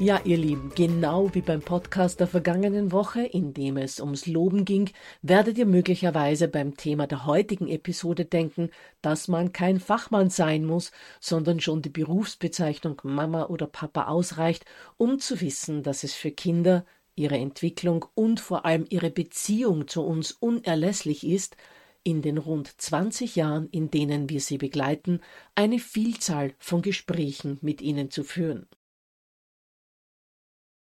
Ja, 0.00 0.20
ihr 0.24 0.36
Lieben, 0.36 0.70
genau 0.76 1.34
wie 1.34 1.40
beim 1.40 1.60
Podcast 1.60 2.20
der 2.20 2.28
vergangenen 2.28 2.92
Woche, 2.92 3.22
in 3.22 3.52
dem 3.52 3.76
es 3.76 3.98
ums 3.98 4.26
Loben 4.26 4.64
ging, 4.64 4.90
werdet 5.22 5.58
ihr 5.58 5.66
möglicherweise 5.66 6.46
beim 6.46 6.76
Thema 6.76 7.08
der 7.08 7.26
heutigen 7.26 7.66
Episode 7.66 8.24
denken, 8.24 8.70
dass 9.02 9.26
man 9.26 9.52
kein 9.52 9.80
Fachmann 9.80 10.30
sein 10.30 10.64
muss, 10.64 10.92
sondern 11.18 11.58
schon 11.58 11.82
die 11.82 11.88
Berufsbezeichnung 11.88 13.00
Mama 13.02 13.46
oder 13.46 13.66
Papa 13.66 14.06
ausreicht, 14.06 14.66
um 14.98 15.18
zu 15.18 15.40
wissen, 15.40 15.82
dass 15.82 16.04
es 16.04 16.14
für 16.14 16.30
Kinder, 16.30 16.86
ihre 17.16 17.36
Entwicklung 17.36 18.04
und 18.14 18.38
vor 18.38 18.64
allem 18.64 18.86
ihre 18.90 19.10
Beziehung 19.10 19.88
zu 19.88 20.04
uns 20.04 20.30
unerlässlich 20.30 21.26
ist, 21.26 21.56
in 22.04 22.22
den 22.22 22.38
rund 22.38 22.80
20 22.80 23.34
Jahren, 23.34 23.68
in 23.70 23.90
denen 23.90 24.28
wir 24.28 24.40
sie 24.40 24.58
begleiten, 24.58 25.20
eine 25.56 25.80
Vielzahl 25.80 26.54
von 26.60 26.82
Gesprächen 26.82 27.58
mit 27.62 27.82
ihnen 27.82 28.12
zu 28.12 28.22
führen. 28.22 28.68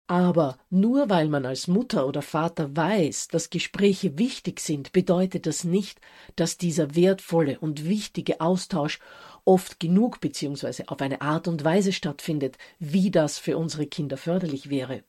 Aber 0.07 0.57
nur 0.69 1.09
weil 1.09 1.27
man 1.27 1.45
als 1.45 1.67
Mutter 1.67 2.07
oder 2.07 2.21
Vater 2.21 2.75
weiß, 2.75 3.27
dass 3.27 3.49
Gespräche 3.49 4.17
wichtig 4.17 4.61
sind, 4.61 4.93
bedeutet 4.93 5.45
das 5.45 5.65
nicht, 5.65 5.99
dass 6.37 6.57
dieser 6.57 6.95
wertvolle 6.95 7.59
und 7.59 7.85
wichtige 7.85 8.39
Austausch 8.39 8.99
oft 9.43 9.81
genug 9.81 10.21
bzw. 10.21 10.85
auf 10.87 11.01
eine 11.01 11.21
Art 11.21 11.49
und 11.49 11.65
Weise 11.65 11.91
stattfindet, 11.91 12.57
wie 12.79 13.11
das 13.11 13.37
für 13.37 13.57
unsere 13.57 13.85
Kinder 13.85 14.15
förderlich 14.15 14.69
wäre. 14.69 15.03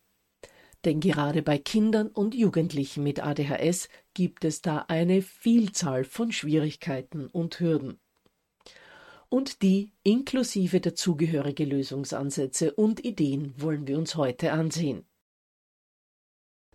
Denn 0.84 0.98
gerade 0.98 1.42
bei 1.42 1.58
Kindern 1.58 2.08
und 2.08 2.34
Jugendlichen 2.34 3.04
mit 3.04 3.20
ADHS 3.20 3.88
gibt 4.14 4.44
es 4.44 4.62
da 4.62 4.84
eine 4.88 5.22
Vielzahl 5.22 6.02
von 6.02 6.32
Schwierigkeiten 6.32 7.28
und 7.28 7.60
Hürden 7.60 8.00
und 9.28 9.62
die 9.62 9.92
inklusive 10.02 10.80
dazugehörige 10.80 11.64
Lösungsansätze 11.64 12.74
und 12.74 13.04
Ideen 13.04 13.54
wollen 13.56 13.86
wir 13.86 13.98
uns 13.98 14.16
heute 14.16 14.52
ansehen. 14.52 15.04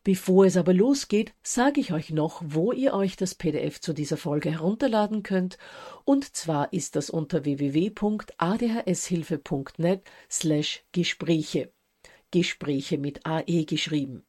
Bevor 0.04 0.46
es 0.46 0.58
aber 0.58 0.74
losgeht, 0.74 1.34
sage 1.44 1.80
ich 1.80 1.94
euch 1.94 2.10
noch, 2.10 2.42
wo 2.46 2.74
ihr 2.74 2.94
euch 2.94 3.16
das 3.16 3.36
PDF 3.36 3.80
zu 3.80 3.94
dieser 3.94 4.18
Folge 4.18 4.52
herunterladen 4.52 5.24
könnt, 5.24 5.58
und 6.04 6.36
zwar 6.36 6.74
ist 6.74 6.98
das 6.98 7.10
unter 7.10 7.46
www.adhshilfe.net 7.46 10.02
slash 10.30 10.84
Gespräche. 10.92 11.72
Gespräche 12.32 12.98
mit 12.98 13.26
AE 13.26 13.64
geschrieben. 13.64 14.26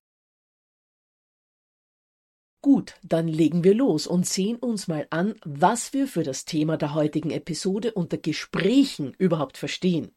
Gut, 2.64 2.94
dann 3.02 3.28
legen 3.28 3.62
wir 3.62 3.74
los 3.74 4.06
und 4.06 4.24
sehen 4.24 4.56
uns 4.56 4.88
mal 4.88 5.06
an, 5.10 5.34
was 5.44 5.92
wir 5.92 6.06
für 6.06 6.22
das 6.22 6.46
Thema 6.46 6.78
der 6.78 6.94
heutigen 6.94 7.30
Episode 7.30 7.92
unter 7.92 8.16
Gesprächen 8.16 9.12
überhaupt 9.18 9.58
verstehen. 9.58 10.12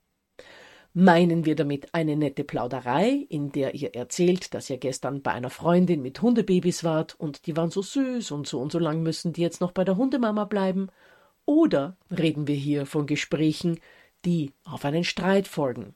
Meinen 0.93 1.43
wir 1.43 1.57
damit 1.57 1.93
eine 1.93 2.15
nette 2.15 2.45
Plauderei, 2.45 3.25
in 3.27 3.51
der 3.51 3.75
ihr 3.75 3.93
erzählt, 3.93 4.53
dass 4.53 4.69
ihr 4.69 4.77
gestern 4.77 5.21
bei 5.21 5.33
einer 5.33 5.49
Freundin 5.49 6.01
mit 6.01 6.21
Hundebabys 6.21 6.85
wart 6.85 7.19
und 7.19 7.47
die 7.47 7.57
waren 7.57 7.69
so 7.69 7.81
süß 7.81 8.31
und 8.31 8.47
so 8.47 8.61
und 8.61 8.71
so 8.71 8.79
lang 8.79 9.03
müssen 9.03 9.33
die 9.33 9.41
jetzt 9.41 9.59
noch 9.59 9.73
bei 9.73 9.83
der 9.83 9.97
Hundemama 9.97 10.45
bleiben? 10.45 10.87
Oder 11.43 11.97
reden 12.09 12.47
wir 12.47 12.55
hier 12.55 12.85
von 12.85 13.07
Gesprächen, 13.07 13.81
die 14.23 14.53
auf 14.63 14.85
einen 14.85 15.03
Streit 15.03 15.49
folgen 15.49 15.95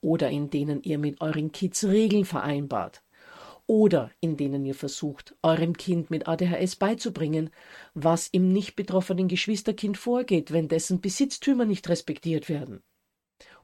oder 0.00 0.30
in 0.30 0.50
denen 0.50 0.82
ihr 0.82 0.98
mit 0.98 1.20
euren 1.20 1.52
Kids 1.52 1.84
Regeln 1.84 2.24
vereinbart? 2.24 3.02
Oder 3.66 4.10
in 4.20 4.36
denen 4.36 4.64
ihr 4.64 4.74
versucht, 4.74 5.36
eurem 5.42 5.76
Kind 5.76 6.10
mit 6.10 6.28
ADHS 6.28 6.76
beizubringen, 6.76 7.50
was 7.94 8.28
im 8.28 8.52
nicht 8.52 8.76
betroffenen 8.76 9.28
Geschwisterkind 9.28 9.96
vorgeht, 9.96 10.52
wenn 10.52 10.68
dessen 10.68 11.00
Besitztümer 11.00 11.64
nicht 11.64 11.88
respektiert 11.88 12.48
werden. 12.48 12.82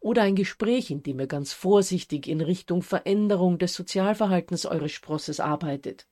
Oder 0.01 0.23
ein 0.23 0.37
Gespräch, 0.37 0.91
in 0.91 1.03
dem 1.03 1.19
ihr 1.19 1.27
ganz 1.27 1.53
vorsichtig 1.53 2.29
in 2.29 2.41
Richtung 2.41 2.83
Veränderung 2.83 3.59
des 3.59 3.75
Sozialverhaltens 3.75 4.65
eures 4.67 4.93
Sprosses 4.93 5.41
arbeitet. 5.41 6.07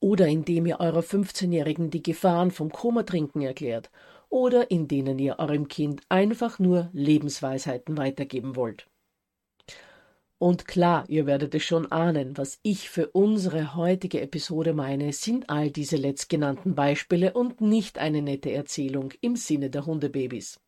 Oder 0.00 0.26
in 0.28 0.46
dem 0.46 0.64
ihr 0.64 0.80
eurer 0.80 1.00
15-Jährigen 1.00 1.90
die 1.90 2.02
Gefahren 2.02 2.50
vom 2.50 2.72
Komatrinken 2.72 3.42
erklärt. 3.42 3.90
Oder 4.30 4.70
in 4.70 4.88
denen 4.88 5.18
ihr 5.18 5.38
eurem 5.38 5.68
Kind 5.68 6.00
einfach 6.08 6.58
nur 6.58 6.88
Lebensweisheiten 6.92 7.98
weitergeben 7.98 8.56
wollt. 8.56 8.86
Und 10.42 10.66
klar, 10.66 11.04
ihr 11.08 11.26
werdet 11.26 11.54
es 11.54 11.64
schon 11.64 11.92
ahnen, 11.92 12.38
was 12.38 12.60
ich 12.62 12.88
für 12.88 13.08
unsere 13.08 13.74
heutige 13.74 14.22
Episode 14.22 14.72
meine, 14.72 15.12
sind 15.12 15.50
all 15.50 15.70
diese 15.70 15.98
letztgenannten 15.98 16.74
Beispiele 16.74 17.34
und 17.34 17.60
nicht 17.60 17.98
eine 17.98 18.22
nette 18.22 18.50
Erzählung 18.50 19.12
im 19.20 19.36
Sinne 19.36 19.68
der 19.68 19.84
Hundebabys. 19.84 20.58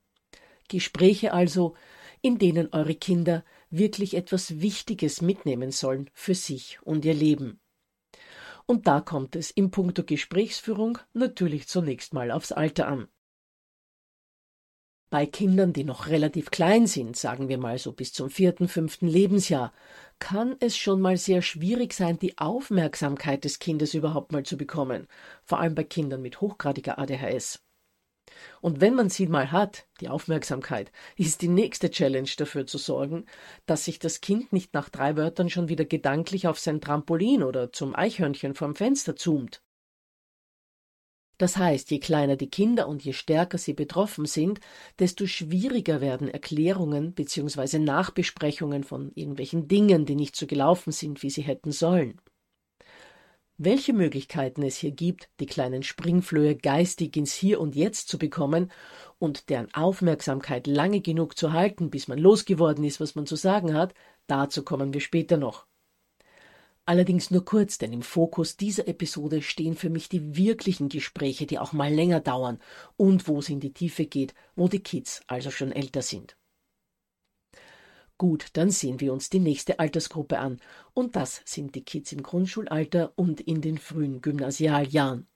Gespräche 0.69 1.33
also, 1.33 1.75
in 2.21 2.37
denen 2.37 2.69
eure 2.73 2.95
Kinder 2.95 3.47
wirklich 3.71 4.13
etwas 4.13 4.61
Wichtiges 4.61 5.23
mitnehmen 5.23 5.71
sollen 5.71 6.11
für 6.13 6.35
sich 6.35 6.79
und 6.83 7.07
ihr 7.07 7.15
Leben. 7.15 7.59
Und 8.67 8.87
da 8.87 9.01
kommt 9.01 9.37
es 9.37 9.51
im 9.51 9.71
Punkto 9.71 10.05
Gesprächsführung 10.05 10.99
natürlich 11.15 11.67
zunächst 11.67 12.13
mal 12.13 12.31
aufs 12.31 12.53
Alter 12.53 12.89
an. 12.89 13.09
Bei 15.13 15.27
Kindern, 15.27 15.75
die 15.75 15.85
noch 15.85 16.07
relativ 16.07 16.51
klein 16.51 16.87
sind, 16.87 17.19
sagen 17.19 17.51
wir 17.51 17.59
mal 17.59 17.77
so 17.77 17.93
bis 17.93 18.15
zum 18.15 18.31
vierten, 18.31 18.67
fünften 18.67 19.07
Lebensjahr, 19.07 19.75
kann 20.19 20.57
es 20.61 20.75
schon 20.75 21.03
mal 21.03 21.19
sehr 21.19 21.43
schwierig 21.43 21.93
sein, 21.93 22.19
die 22.19 22.39
Aufmerksamkeit 22.39 23.45
des 23.45 23.59
Kindes 23.59 23.93
überhaupt 23.93 24.33
mal 24.33 24.43
zu 24.43 24.57
bekommen, 24.57 25.07
vor 25.45 25.61
allem 25.61 25.75
bei 25.75 25.85
Kindern 25.85 26.23
mit 26.23 26.41
hochgradiger 26.41 26.99
ADHS. 26.99 27.61
Und 28.63 28.81
wenn 28.81 28.95
man 28.95 29.11
sie 29.11 29.27
mal 29.27 29.53
hat, 29.53 29.87
die 30.01 30.09
Aufmerksamkeit, 30.09 30.91
ist 31.17 31.43
die 31.43 31.49
nächste 31.49 31.91
Challenge 31.91 32.31
dafür 32.39 32.67
zu 32.67 32.79
sorgen, 32.79 33.27
dass 33.67 33.85
sich 33.85 33.99
das 33.99 34.23
Kind 34.23 34.55
nicht 34.55 34.73
nach 34.73 34.89
drei 34.89 35.19
Wörtern 35.19 35.51
schon 35.51 35.69
wieder 35.69 35.85
gedanklich 35.85 36.47
auf 36.47 36.59
sein 36.59 36.81
Trampolin 36.81 37.43
oder 37.43 37.71
zum 37.71 37.95
Eichhörnchen 37.95 38.55
vorm 38.55 38.75
Fenster 38.77 39.15
zoomt. 39.15 39.63
Das 41.39 41.57
heißt, 41.57 41.91
je 41.91 41.99
kleiner 41.99 42.37
die 42.37 42.51
Kinder 42.51 42.89
und 42.89 43.03
je 43.05 43.13
stärker 43.13 43.59
sie 43.59 43.75
betroffen 43.75 44.27
sind, 44.27 44.61
desto 44.99 45.27
schwieriger 45.27 46.01
werden 46.01 46.29
Erklärungen 46.29 47.15
bzw. 47.15 47.79
Nachbesprechungen 47.79 48.85
von 48.85 49.11
irgendwelchen 49.15 49.67
Dingen, 49.67 50.07
die 50.07 50.15
nicht 50.15 50.37
so 50.37 50.47
gelaufen 50.47 50.93
sind, 50.93 51.23
wie 51.23 51.31
sie 51.31 51.43
hätten 51.43 51.73
sollen. 51.73 52.21
Welche 53.65 53.93
Möglichkeiten 53.93 54.63
es 54.63 54.77
hier 54.77 54.91
gibt, 54.91 55.29
die 55.39 55.47
kleinen 55.47 55.83
Springflöhe 55.83 56.57
geistig 56.57 57.17
ins 57.17 57.33
Hier 57.33 57.61
und 57.61 57.77
Jetzt 57.77 58.09
zu 58.09 58.19
bekommen 58.19 58.73
und 59.19 59.51
deren 59.51 59.73
Aufmerksamkeit 59.73 60.67
lange 60.67 61.01
genug 61.01 61.37
zu 61.39 61.53
halten, 61.53 61.91
bis 61.91 62.09
man 62.09 62.19
losgeworden 62.19 62.83
ist, 62.83 62.99
was 62.99 63.15
man 63.15 63.27
zu 63.27 63.37
sagen 63.37 63.75
hat, 63.75 63.95
dazu 64.27 64.65
kommen 64.65 64.93
wir 64.93 65.01
später 65.01 65.37
noch. 65.37 65.67
Allerdings 66.85 67.31
nur 67.31 67.45
kurz, 67.45 67.79
denn 67.79 67.93
im 67.93 68.03
Fokus 68.03 68.57
dieser 68.57 68.89
Episode 68.89 69.41
stehen 69.41 69.77
für 69.77 69.89
mich 69.89 70.09
die 70.09 70.37
wirklichen 70.37 70.89
Gespräche, 70.89 71.47
die 71.47 71.61
auch 71.61 71.73
mal 71.73 71.93
länger 71.93 72.21
dauern 72.21 72.59
und 72.97 73.29
wo 73.29 73.39
es 73.39 73.49
in 73.49 73.61
die 73.61 73.73
Tiefe 73.73 74.07
geht, 74.07 74.35
wo 74.57 74.67
die 74.67 74.83
Kids 74.83 75.23
also 75.29 75.53
schon 75.53 75.71
älter 75.71 76.03
sind. 76.03 76.37
Gut, 78.19 78.49
dann 78.55 78.71
sehen 78.71 79.01
wir 79.01 79.13
uns 79.13 79.31
die 79.31 79.41
nächste 79.41 79.79
Altersgruppe 79.79 80.39
an, 80.39 80.61
und 80.93 81.17
das 81.17 81.43
sind 81.45 81.75
die 81.75 81.85
Kids 81.85 82.13
im 82.13 82.23
Grundschulalter 82.23 83.13
und 83.17 83.41
in 83.41 83.61
den 83.61 83.79
frühen 83.79 84.21
Gymnasialjahren. 84.21 85.29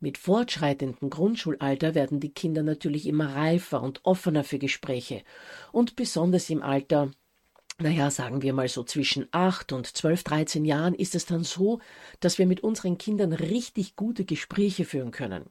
Mit 0.00 0.18
fortschreitendem 0.18 1.10
Grundschulalter 1.10 1.96
werden 1.96 2.20
die 2.20 2.32
Kinder 2.32 2.62
natürlich 2.62 3.06
immer 3.06 3.34
reifer 3.34 3.82
und 3.82 4.04
offener 4.04 4.44
für 4.44 4.58
Gespräche, 4.58 5.24
und 5.72 5.96
besonders 5.96 6.48
im 6.50 6.62
Alter 6.62 7.10
naja, 7.80 8.10
sagen 8.10 8.42
wir 8.42 8.52
mal 8.52 8.68
so 8.68 8.82
zwischen 8.82 9.28
acht 9.30 9.72
und 9.72 9.86
zwölf, 9.86 10.24
dreizehn 10.24 10.64
Jahren 10.64 10.94
ist 10.94 11.14
es 11.14 11.26
dann 11.26 11.44
so, 11.44 11.80
dass 12.20 12.38
wir 12.38 12.46
mit 12.46 12.60
unseren 12.60 12.98
Kindern 12.98 13.32
richtig 13.32 13.94
gute 13.94 14.24
Gespräche 14.24 14.84
führen 14.84 15.12
können. 15.12 15.48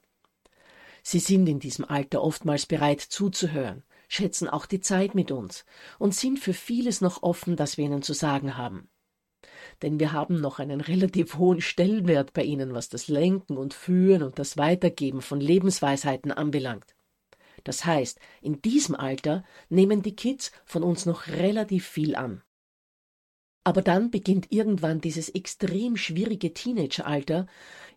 Sie 1.03 1.19
sind 1.19 1.47
in 1.47 1.59
diesem 1.59 1.85
Alter 1.85 2.21
oftmals 2.21 2.65
bereit 2.65 2.99
zuzuhören, 2.99 3.83
schätzen 4.09 4.49
auch 4.49 4.65
die 4.65 4.81
Zeit 4.81 5.15
mit 5.15 5.31
uns 5.31 5.63
und 5.99 6.13
sind 6.13 6.37
für 6.37 6.53
vieles 6.53 6.99
noch 6.99 7.23
offen, 7.23 7.55
das 7.55 7.77
wir 7.77 7.85
ihnen 7.85 8.01
zu 8.01 8.11
sagen 8.11 8.57
haben. 8.57 8.89
Denn 9.81 9.99
wir 9.99 10.11
haben 10.11 10.41
noch 10.41 10.59
einen 10.59 10.81
relativ 10.81 11.37
hohen 11.37 11.61
Stellenwert 11.61 12.33
bei 12.33 12.43
ihnen, 12.43 12.73
was 12.73 12.89
das 12.89 13.07
Lenken 13.07 13.57
und 13.57 13.73
Führen 13.73 14.23
und 14.23 14.37
das 14.37 14.57
Weitergeben 14.57 15.21
von 15.21 15.39
Lebensweisheiten 15.39 16.33
anbelangt. 16.33 16.96
Das 17.67 17.83
heißt, 17.83 18.17
in 18.41 18.61
diesem 18.61 18.95
Alter 18.95 19.43
nehmen 19.67 20.01
die 20.01 20.15
Kids 20.15 20.53
von 20.63 20.83
uns 20.83 21.05
noch 21.05 21.27
relativ 21.27 21.85
viel 21.85 22.15
an. 22.15 22.41
Aber 23.65 23.81
dann 23.81 24.09
beginnt 24.09 24.53
irgendwann 24.53 25.01
dieses 25.01 25.27
extrem 25.27 25.97
schwierige 25.97 26.53
Teenageralter, 26.53 27.45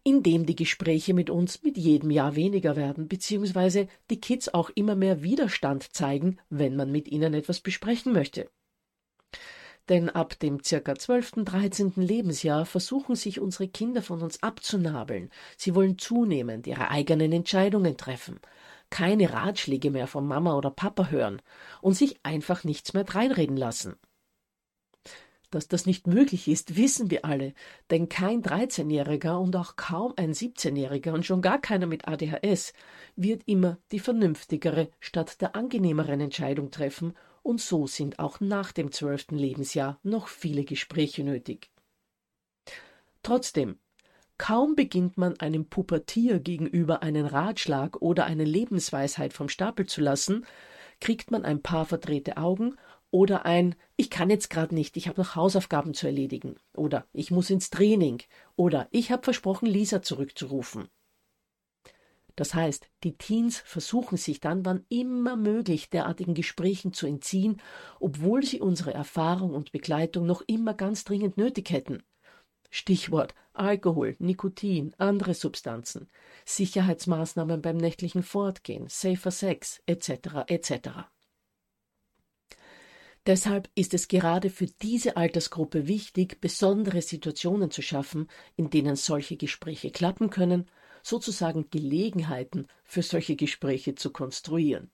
in 0.03 0.25
dem 0.25 0.45
die 0.45 0.57
Gespräche 0.57 1.15
mit 1.15 1.31
uns 1.31 1.63
mit 1.63 1.77
jedem 1.77 2.11
Jahr 2.11 2.35
weniger 2.35 2.75
werden, 2.75 3.07
beziehungsweise 3.07 3.87
die 4.11 4.21
Kids 4.21 4.53
auch 4.53 4.71
immer 4.75 4.97
mehr 4.97 5.23
Widerstand 5.23 5.95
zeigen, 5.95 6.41
wenn 6.49 6.75
man 6.75 6.91
mit 6.91 7.07
ihnen 7.07 7.33
etwas 7.33 7.61
besprechen 7.61 8.13
möchte. 8.13 8.51
Denn 9.89 10.09
ab 10.09 10.37
dem 10.41 10.65
circa 10.65 10.97
12., 10.97 11.45
13. 11.45 11.93
Lebensjahr 11.95 12.67
versuchen 12.67 13.15
sich 13.15 13.39
unsere 13.39 13.69
Kinder 13.69 14.03
von 14.03 14.21
uns 14.21 14.43
abzunabeln. 14.43 15.31
Sie 15.57 15.77
wollen 15.77 15.97
zunehmend 15.97 16.67
ihre 16.67 16.91
eigenen 16.91 17.31
Entscheidungen 17.31 17.97
treffen, 17.97 18.41
keine 18.91 19.33
Ratschläge 19.33 19.91
mehr 19.91 20.07
von 20.07 20.27
Mama 20.27 20.57
oder 20.57 20.71
Papa 20.71 21.09
hören 21.09 21.41
und 21.81 21.95
sich 21.95 22.21
einfach 22.25 22.65
nichts 22.65 22.93
mehr 22.93 23.05
dreinreden 23.05 23.57
lassen. 23.57 23.97
Dass 25.51 25.67
das 25.67 25.85
nicht 25.85 26.07
möglich 26.07 26.47
ist, 26.47 26.77
wissen 26.77 27.11
wir 27.11 27.25
alle, 27.25 27.55
denn 27.91 28.09
kein 28.09 28.41
13-Jähriger 28.43 29.37
und 29.41 29.57
auch 29.57 29.75
kaum 29.75 30.15
ein 30.17 30.33
17-Jähriger 30.33 31.13
und 31.13 31.27
schon 31.27 31.43
gar 31.43 31.61
keiner 31.61 31.87
mit 31.87 32.07
ADHS 32.07 32.73
wird 33.17 33.43
immer 33.47 33.79
die 33.91 33.99
vernünftigere 33.99 34.91
statt 35.01 35.41
der 35.41 35.57
angenehmeren 35.57 36.21
Entscheidung 36.21 36.71
treffen, 36.71 37.15
und 37.43 37.61
so 37.61 37.87
sind 37.87 38.19
auch 38.19 38.41
nach 38.41 38.71
dem 38.71 38.93
zwölften 38.93 39.37
Lebensjahr 39.37 39.99
noch 40.03 40.29
viele 40.29 40.63
Gespräche 40.65 41.25
nötig. 41.25 41.71
Trotzdem, 43.23 43.79
Kaum 44.41 44.75
beginnt 44.75 45.19
man 45.19 45.39
einem 45.39 45.67
Pubertier 45.67 46.41
gegenüber 46.41 47.03
einen 47.03 47.27
Ratschlag 47.27 48.01
oder 48.01 48.25
eine 48.25 48.45
Lebensweisheit 48.45 49.35
vom 49.35 49.51
Stapel 49.51 49.85
zu 49.85 50.01
lassen, 50.01 50.47
kriegt 50.99 51.31
man 51.31 51.45
ein 51.45 51.61
paar 51.61 51.85
verdrehte 51.85 52.39
Augen 52.39 52.77
oder 53.11 53.45
ein 53.45 53.75
Ich 53.97 54.09
kann 54.09 54.31
jetzt 54.31 54.49
gerade 54.49 54.75
nicht, 54.75 54.97
ich 54.97 55.09
habe 55.09 55.21
noch 55.21 55.37
Hausaufgaben 55.37 55.93
zu 55.93 56.07
erledigen 56.07 56.57
oder 56.75 57.05
Ich 57.13 57.31
muss 57.31 57.51
ins 57.51 57.69
Training 57.69 58.23
oder 58.57 58.89
Ich 58.93 59.13
habe 59.13 59.25
versprochen, 59.25 59.67
Lisa 59.67 60.01
zurückzurufen. 60.01 60.89
Das 62.35 62.55
heißt, 62.55 62.89
die 63.05 63.19
Teens 63.19 63.59
versuchen 63.59 64.17
sich 64.17 64.41
dann, 64.41 64.65
wann 64.65 64.87
immer 64.89 65.37
möglich, 65.37 65.91
derartigen 65.91 66.33
Gesprächen 66.33 66.95
zu 66.95 67.07
entziehen, 67.07 67.61
obwohl 67.99 68.43
sie 68.43 68.63
unsere 68.63 68.95
Erfahrung 68.95 69.53
und 69.53 69.71
Begleitung 69.71 70.25
noch 70.25 70.41
immer 70.47 70.73
ganz 70.73 71.05
dringend 71.05 71.37
nötig 71.37 71.71
hätten. 71.71 72.03
Stichwort 72.71 73.35
Alkohol, 73.61 74.17
Nikotin, 74.19 74.95
andere 74.99 75.35
Substanzen, 75.35 76.09
Sicherheitsmaßnahmen 76.45 77.61
beim 77.61 77.77
nächtlichen 77.77 78.23
Fortgehen, 78.23 78.89
safer 78.89 79.31
Sex 79.31 79.83
etc. 79.87 80.47
etc. 80.47 80.73
Deshalb 83.27 83.69
ist 83.75 83.93
es 83.93 84.09
gerade 84.09 84.49
für 84.49 84.67
diese 84.67 85.17
Altersgruppe 85.17 85.87
wichtig, 85.87 86.41
besondere 86.41 87.03
Situationen 87.03 87.71
zu 87.71 87.83
schaffen, 87.83 88.29
in 88.57 88.71
denen 88.71 88.97
solche 88.97 89.37
Gespräche 89.37 89.91
klappen 89.91 90.31
können, 90.31 90.67
sozusagen 91.03 91.69
Gelegenheiten 91.71 92.67
für 92.83 93.03
solche 93.03 93.37
Gespräche 93.37 93.95
zu 93.95 94.11
konstruieren. 94.11 94.91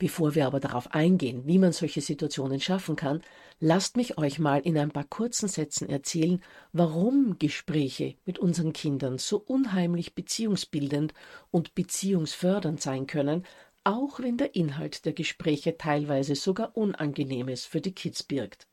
Bevor 0.00 0.34
wir 0.34 0.46
aber 0.46 0.60
darauf 0.60 0.94
eingehen, 0.94 1.42
wie 1.44 1.58
man 1.58 1.72
solche 1.72 2.00
Situationen 2.00 2.58
schaffen 2.58 2.96
kann, 2.96 3.20
lasst 3.58 3.98
mich 3.98 4.16
euch 4.16 4.38
mal 4.38 4.60
in 4.60 4.78
ein 4.78 4.90
paar 4.90 5.04
kurzen 5.04 5.46
Sätzen 5.46 5.90
erzählen, 5.90 6.42
warum 6.72 7.38
Gespräche 7.38 8.16
mit 8.24 8.38
unseren 8.38 8.72
Kindern 8.72 9.18
so 9.18 9.36
unheimlich 9.36 10.14
beziehungsbildend 10.14 11.12
und 11.50 11.74
beziehungsfördernd 11.74 12.80
sein 12.80 13.06
können, 13.06 13.44
auch 13.84 14.20
wenn 14.20 14.38
der 14.38 14.54
Inhalt 14.54 15.04
der 15.04 15.12
Gespräche 15.12 15.76
teilweise 15.76 16.34
sogar 16.34 16.78
Unangenehmes 16.78 17.66
für 17.66 17.82
die 17.82 17.94
Kids 17.94 18.22
birgt. 18.22 18.68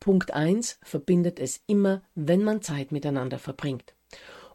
Punkt 0.00 0.34
1 0.34 0.80
verbindet 0.82 1.40
es 1.40 1.62
immer, 1.66 2.02
wenn 2.14 2.44
man 2.44 2.60
Zeit 2.60 2.92
miteinander 2.92 3.38
verbringt. 3.38 3.94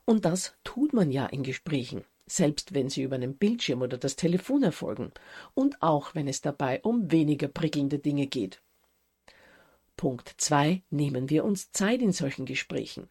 Und 0.05 0.25
das 0.25 0.55
tut 0.63 0.93
man 0.93 1.10
ja 1.10 1.25
in 1.25 1.41
Gesprächen 1.41 2.05
selbst 2.31 2.73
wenn 2.73 2.89
sie 2.89 3.03
über 3.03 3.15
einen 3.15 3.35
Bildschirm 3.35 3.81
oder 3.81 3.97
das 3.97 4.15
Telefon 4.15 4.63
erfolgen 4.63 5.11
und 5.53 5.81
auch 5.81 6.15
wenn 6.15 6.27
es 6.27 6.41
dabei 6.41 6.81
um 6.81 7.11
weniger 7.11 7.47
prickelnde 7.47 8.00
Dinge 8.00 8.27
geht. 8.27 8.61
Punkt 9.97 10.33
2. 10.38 10.81
Nehmen 10.89 11.29
wir 11.29 11.43
uns 11.43 11.71
Zeit 11.71 12.01
in 12.01 12.11
solchen 12.11 12.45
Gesprächen. 12.45 13.09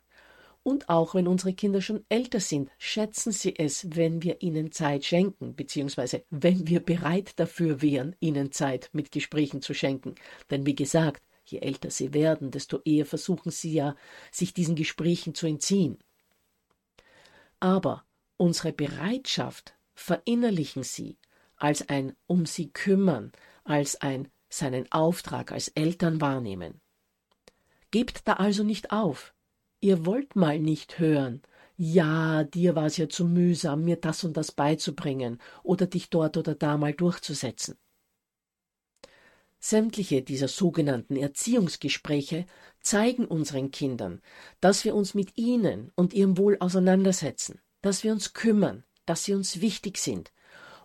Und 0.63 0.89
auch 0.89 1.15
wenn 1.15 1.27
unsere 1.27 1.55
Kinder 1.55 1.81
schon 1.81 2.05
älter 2.09 2.41
sind, 2.41 2.71
schätzen 2.79 3.33
sie 3.33 3.57
es, 3.57 3.95
wenn 3.97 4.23
wir 4.23 4.43
ihnen 4.43 4.73
Zeit 4.73 5.05
schenken, 5.05 5.55
beziehungsweise 5.55 6.25
wenn 6.31 6.67
wir 6.67 6.81
bereit 6.81 7.39
dafür 7.39 7.81
wären, 7.81 8.17
ihnen 8.21 8.53
Zeit 8.53 8.91
mit 8.93 9.11
Gesprächen 9.13 9.63
zu 9.63 9.73
schenken. 9.73 10.17
Denn 10.51 10.67
wie 10.67 10.75
gesagt, 10.75 11.23
je 11.45 11.61
älter 11.61 11.91
sie 11.91 12.13
werden, 12.13 12.51
desto 12.51 12.81
eher 12.85 13.07
versuchen 13.07 13.51
sie 13.51 13.73
ja, 13.73 13.97
sich 14.31 14.53
diesen 14.53 14.75
Gesprächen 14.75 15.35
zu 15.35 15.47
entziehen. 15.47 15.99
Aber 17.59 18.05
Unsere 18.41 18.73
Bereitschaft 18.73 19.75
verinnerlichen 19.93 20.83
Sie 20.83 21.19
als 21.57 21.91
ein 21.91 22.17
um 22.27 22.47
sie 22.47 22.71
kümmern, 22.71 23.33
als 23.65 24.01
ein 24.01 24.31
seinen 24.49 24.91
Auftrag 24.91 25.53
als 25.53 25.69
Eltern 25.69 26.23
wahrnehmen. 26.23 26.81
Gebt 27.91 28.27
da 28.27 28.33
also 28.33 28.65
nicht 28.65 28.93
auf. 28.93 29.35
Ihr 29.81 30.07
wollt 30.07 30.37
mal 30.37 30.59
nicht 30.59 30.99
hören, 30.99 31.43
ja, 31.77 32.45
dir 32.45 32.75
war 32.75 32.87
es 32.87 32.97
ja 32.97 33.11
zu 33.11 33.27
mühsam, 33.27 33.85
mir 33.85 33.97
das 33.97 34.25
und 34.25 34.39
das 34.39 34.53
beizubringen 34.53 35.39
oder 35.63 35.85
dich 35.85 36.09
dort 36.09 36.39
oder 36.39 36.55
da 36.55 36.79
mal 36.79 36.95
durchzusetzen. 36.95 37.77
Sämtliche 39.59 40.23
dieser 40.23 40.49
sogenannten 40.49 41.17
Erziehungsgespräche 41.17 42.47
zeigen 42.81 43.27
unseren 43.27 43.71
Kindern, 43.71 44.23
dass 44.63 44.87
wir 44.87 44.95
uns 44.95 45.13
mit 45.13 45.37
ihnen 45.37 45.93
und 45.95 46.15
ihrem 46.15 46.39
Wohl 46.39 46.57
auseinandersetzen 46.59 47.61
dass 47.83 48.05
wir 48.05 48.13
uns 48.13 48.33
kümmern, 48.33 48.85
dass 49.07 49.25
sie 49.25 49.35
uns 49.35 49.61
wichtig 49.61 49.99
sind 49.99 50.33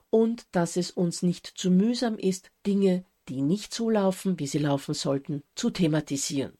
und 0.10 0.46
dass 0.52 0.78
es 0.78 0.92
uns 0.92 1.24
nicht 1.24 1.46
zu 1.46 1.72
mühsam 1.72 2.18
ist, 2.18 2.52
Dinge, 2.66 3.06
die 3.28 3.42
nicht 3.42 3.74
so 3.74 3.90
laufen, 3.90 4.40
wie 4.40 4.48
sie 4.48 4.60
laufen 4.60 4.94
sollten, 4.94 5.44
zu 5.56 5.70
thematisieren. 5.70 6.58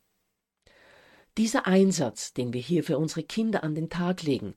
Dieser 1.38 1.68
Einsatz, 1.68 2.34
den 2.34 2.54
wir 2.54 2.62
hier 2.62 2.84
für 2.84 2.98
unsere 2.98 3.24
Kinder 3.24 3.64
an 3.64 3.76
den 3.76 3.90
Tag 3.90 4.24
legen, 4.24 4.56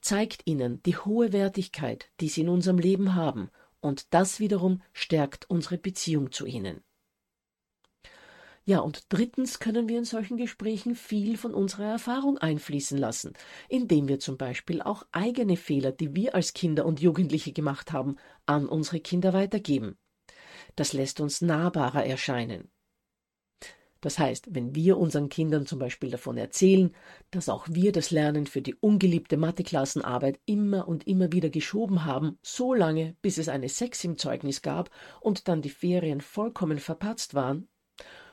zeigt 0.00 0.42
ihnen 0.46 0.82
die 0.82 0.96
hohe 0.96 1.32
Wertigkeit, 1.32 2.10
die 2.20 2.28
sie 2.28 2.42
in 2.42 2.48
unserem 2.48 2.78
Leben 2.78 3.14
haben, 3.14 3.50
und 3.80 4.12
das 4.12 4.40
wiederum 4.40 4.82
stärkt 4.92 5.48
unsere 5.48 5.78
Beziehung 5.78 6.32
zu 6.32 6.46
ihnen. 6.46 6.82
Ja, 8.68 8.80
und 8.80 9.04
drittens 9.08 9.60
können 9.60 9.88
wir 9.88 9.96
in 9.96 10.04
solchen 10.04 10.36
Gesprächen 10.36 10.94
viel 10.94 11.38
von 11.38 11.54
unserer 11.54 11.86
Erfahrung 11.86 12.36
einfließen 12.36 12.98
lassen, 12.98 13.32
indem 13.70 14.08
wir 14.08 14.18
zum 14.18 14.36
Beispiel 14.36 14.82
auch 14.82 15.06
eigene 15.10 15.56
Fehler, 15.56 15.90
die 15.90 16.14
wir 16.14 16.34
als 16.34 16.52
Kinder 16.52 16.84
und 16.84 17.00
Jugendliche 17.00 17.54
gemacht 17.54 17.92
haben, 17.92 18.16
an 18.44 18.68
unsere 18.68 19.00
Kinder 19.00 19.32
weitergeben. 19.32 19.96
Das 20.76 20.92
lässt 20.92 21.18
uns 21.20 21.40
nahbarer 21.40 22.04
erscheinen. 22.04 22.70
Das 24.02 24.18
heißt, 24.18 24.54
wenn 24.54 24.74
wir 24.74 24.98
unseren 24.98 25.30
Kindern 25.30 25.64
zum 25.64 25.78
Beispiel 25.78 26.10
davon 26.10 26.36
erzählen, 26.36 26.94
dass 27.30 27.48
auch 27.48 27.66
wir 27.70 27.90
das 27.90 28.10
Lernen 28.10 28.46
für 28.46 28.60
die 28.60 28.74
ungeliebte 28.74 29.38
Matheklassenarbeit 29.38 30.40
immer 30.44 30.86
und 30.86 31.06
immer 31.06 31.32
wieder 31.32 31.48
geschoben 31.48 32.04
haben, 32.04 32.38
so 32.42 32.74
lange, 32.74 33.16
bis 33.22 33.38
es 33.38 33.48
eine 33.48 33.70
Sechs 33.70 34.04
im 34.04 34.18
Zeugnis 34.18 34.60
gab 34.60 34.90
und 35.22 35.48
dann 35.48 35.62
die 35.62 35.70
Ferien 35.70 36.20
vollkommen 36.20 36.76
verpatzt 36.76 37.32
waren, 37.32 37.66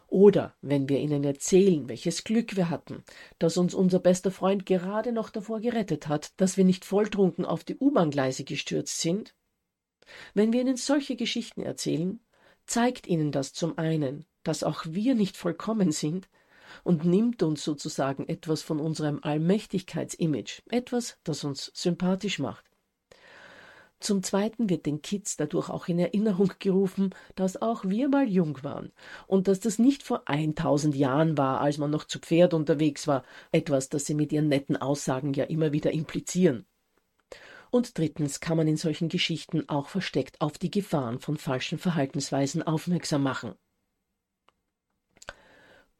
oder 0.07 0.55
wenn 0.61 0.89
wir 0.89 0.99
ihnen 0.99 1.23
erzählen, 1.23 1.89
welches 1.89 2.23
Glück 2.23 2.55
wir 2.55 2.69
hatten, 2.69 3.03
dass 3.39 3.57
uns 3.57 3.73
unser 3.73 3.99
bester 3.99 4.31
Freund 4.31 4.65
gerade 4.65 5.11
noch 5.11 5.29
davor 5.29 5.59
gerettet 5.59 6.07
hat, 6.07 6.33
dass 6.37 6.57
wir 6.57 6.63
nicht 6.63 6.85
volltrunken 6.85 7.45
auf 7.45 7.63
die 7.63 7.77
U-Bahn-Gleise 7.77 8.43
gestürzt 8.43 8.99
sind, 8.99 9.35
wenn 10.33 10.53
wir 10.53 10.61
ihnen 10.61 10.77
solche 10.77 11.15
Geschichten 11.15 11.61
erzählen, 11.61 12.19
zeigt 12.65 13.07
ihnen 13.07 13.31
das 13.31 13.53
zum 13.53 13.77
einen, 13.77 14.25
dass 14.43 14.63
auch 14.63 14.85
wir 14.87 15.15
nicht 15.15 15.37
vollkommen 15.37 15.91
sind, 15.91 16.29
und 16.83 17.05
nimmt 17.05 17.41
uns 17.43 17.63
sozusagen 17.63 18.27
etwas 18.27 18.61
von 18.61 18.79
unserem 18.79 19.19
Allmächtigkeitsimage, 19.21 20.61
etwas, 20.69 21.17
das 21.23 21.43
uns 21.43 21.71
sympathisch 21.73 22.39
macht. 22.39 22.65
Zum 23.99 24.23
Zweiten 24.23 24.69
wird 24.69 24.85
den 24.85 25.01
Kids 25.01 25.37
dadurch 25.37 25.69
auch 25.69 25.87
in 25.87 25.99
Erinnerung 25.99 26.51
gerufen, 26.59 27.15
dass 27.35 27.61
auch 27.61 27.85
wir 27.85 28.09
mal 28.09 28.27
jung 28.27 28.61
waren 28.63 28.91
und 29.25 29.47
dass 29.47 29.59
das 29.61 29.79
nicht 29.79 30.03
vor 30.03 30.27
1000 30.27 30.95
Jahren 30.95 31.37
war, 31.37 31.61
als 31.61 31.77
man 31.77 31.91
noch 31.91 32.03
zu 32.03 32.19
Pferd 32.19 32.53
unterwegs 32.53 33.07
war, 33.07 33.23
etwas, 33.51 33.89
das 33.89 34.05
sie 34.05 34.13
mit 34.13 34.31
ihren 34.31 34.49
netten 34.49 34.77
Aussagen 34.77 35.33
ja 35.33 35.45
immer 35.45 35.71
wieder 35.71 35.91
implizieren. 35.91 36.65
Und 37.71 37.97
drittens 37.97 38.39
kann 38.39 38.57
man 38.57 38.67
in 38.67 38.77
solchen 38.77 39.09
Geschichten 39.09 39.67
auch 39.67 39.89
versteckt 39.89 40.39
auf 40.39 40.57
die 40.57 40.71
Gefahren 40.71 41.19
von 41.19 41.37
falschen 41.37 41.77
Verhaltensweisen 41.77 42.63
aufmerksam 42.63 43.23
machen. 43.23 43.55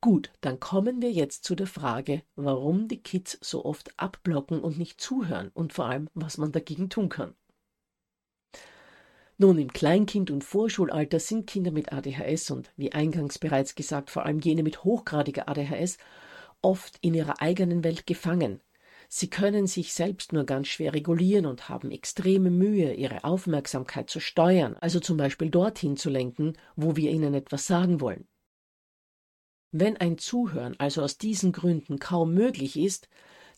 Gut, 0.02 0.32
dann 0.42 0.60
kommen 0.60 1.02
wir 1.02 1.12
jetzt 1.12 1.44
zu 1.44 1.56
der 1.56 1.66
Frage, 1.68 2.22
warum 2.36 2.88
die 2.88 3.02
Kids 3.02 3.40
so 3.42 3.66
oft 3.66 4.00
abblocken 4.00 4.60
und 4.60 4.78
nicht 4.78 5.02
zuhören 5.02 5.50
und 5.54 5.74
vor 5.74 5.86
allem, 5.86 6.10
was 6.14 6.38
man 6.38 6.52
dagegen 6.52 6.90
tun 6.90 7.10
kann. 7.10 7.34
Nun, 9.38 9.58
im 9.58 9.74
Kleinkind- 9.74 10.32
und 10.32 10.46
Vorschulalter 10.46 11.20
sind 11.20 11.46
Kinder 11.46 11.72
mit 11.72 11.92
ADHS 11.92 12.52
und, 12.52 12.72
wie 12.78 12.94
eingangs 12.94 13.38
bereits 13.38 13.76
gesagt, 13.76 14.10
vor 14.10 14.26
allem 14.26 14.40
jene 14.40 14.64
mit 14.64 14.86
hochgradiger 14.86 15.50
ADHS, 15.50 15.98
oft 16.62 16.98
in 17.02 17.14
ihrer 17.14 17.42
eigenen 17.42 17.84
Welt 17.84 18.08
gefangen. 18.08 18.62
Sie 19.10 19.30
können 19.30 19.68
sich 19.68 19.94
selbst 19.94 20.32
nur 20.32 20.46
ganz 20.46 20.68
schwer 20.70 20.94
regulieren 20.94 21.46
und 21.46 21.68
haben 21.68 21.92
extreme 21.92 22.50
Mühe, 22.50 22.94
ihre 22.94 23.26
Aufmerksamkeit 23.26 24.10
zu 24.10 24.22
steuern, 24.22 24.78
also 24.80 25.02
zum 25.02 25.18
Beispiel 25.18 25.50
dorthin 25.50 25.98
zu 25.98 26.10
lenken, 26.10 26.54
wo 26.78 26.96
wir 26.96 27.12
ihnen 27.12 27.34
etwas 27.34 27.68
sagen 27.68 28.00
wollen. 28.00 28.28
Wenn 29.72 29.98
ein 29.98 30.18
Zuhören 30.18 30.80
also 30.80 31.02
aus 31.02 31.18
diesen 31.18 31.52
Gründen 31.52 32.00
kaum 32.00 32.34
möglich 32.34 32.78
ist, 32.78 33.10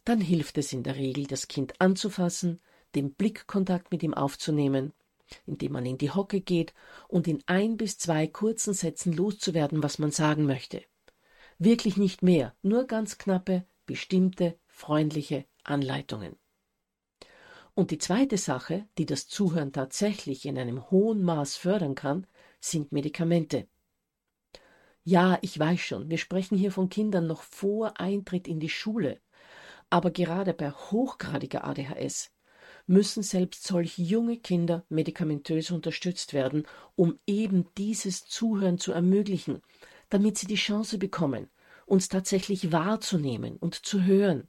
dann 0.06 0.22
hilft 0.22 0.58
es 0.58 0.74
in 0.74 0.82
der 0.82 0.96
Regel, 0.96 1.28
das 1.28 1.48
Kind 1.48 1.80
anzufassen, 1.80 2.60
den 2.96 3.14
Blickkontakt 3.14 3.92
mit 3.92 4.02
ihm 4.02 4.16
aufzunehmen 4.16 4.94
indem 5.46 5.74
man 5.74 5.86
in 5.86 5.98
die 5.98 6.12
Hocke 6.12 6.42
geht 6.42 6.74
und 7.08 7.28
in 7.28 7.44
ein 7.46 7.78
bis 7.78 7.98
zwei 7.98 8.28
kurzen 8.28 8.74
Sätzen 8.74 9.14
loszuwerden, 9.14 9.84
was 9.84 10.00
man 10.00 10.12
sagen 10.12 10.46
möchte. 10.46 10.84
Wirklich 11.60 11.98
nicht 11.98 12.22
mehr, 12.22 12.56
nur 12.62 12.86
ganz 12.86 13.18
knappe, 13.18 13.66
bestimmte, 13.86 14.58
freundliche 14.68 15.46
Anleitungen. 15.64 16.36
Und 17.74 17.92
die 17.92 18.00
zweite 18.00 18.38
Sache, 18.38 18.88
die 18.98 19.06
das 19.06 19.28
Zuhören 19.28 19.72
tatsächlich 19.72 20.46
in 20.46 20.58
einem 20.58 20.90
hohen 20.90 21.22
Maß 21.24 21.58
fördern 21.58 21.96
kann, 21.96 22.26
sind 22.60 22.92
Medikamente. 22.92 23.68
Ja, 25.04 25.38
ich 25.42 25.58
weiß 25.58 25.80
schon, 25.80 26.10
wir 26.10 26.18
sprechen 26.18 26.58
hier 26.58 26.72
von 26.72 26.90
Kindern 26.90 27.28
noch 27.28 27.44
vor 27.44 28.00
Eintritt 28.00 28.48
in 28.48 28.60
die 28.60 28.70
Schule, 28.70 29.22
aber 29.90 30.12
gerade 30.12 30.54
bei 30.54 30.72
hochgradiger 30.72 31.64
ADHS 31.64 32.32
müssen 32.88 33.22
selbst 33.22 33.68
solch 33.68 33.98
junge 33.98 34.38
Kinder 34.38 34.86
medikamentös 34.90 35.72
unterstützt 35.72 36.34
werden, 36.34 36.66
um 36.96 37.20
eben 37.28 37.68
dieses 37.78 38.26
Zuhören 38.26 38.80
zu 38.80 38.94
ermöglichen, 38.94 39.62
damit 40.10 40.38
sie 40.38 40.48
die 40.48 40.56
Chance 40.56 40.98
bekommen, 40.98 41.50
uns 41.86 42.10
tatsächlich 42.10 42.72
wahrzunehmen 42.72 43.58
und 43.58 43.76
zu 43.76 44.04
hören, 44.04 44.48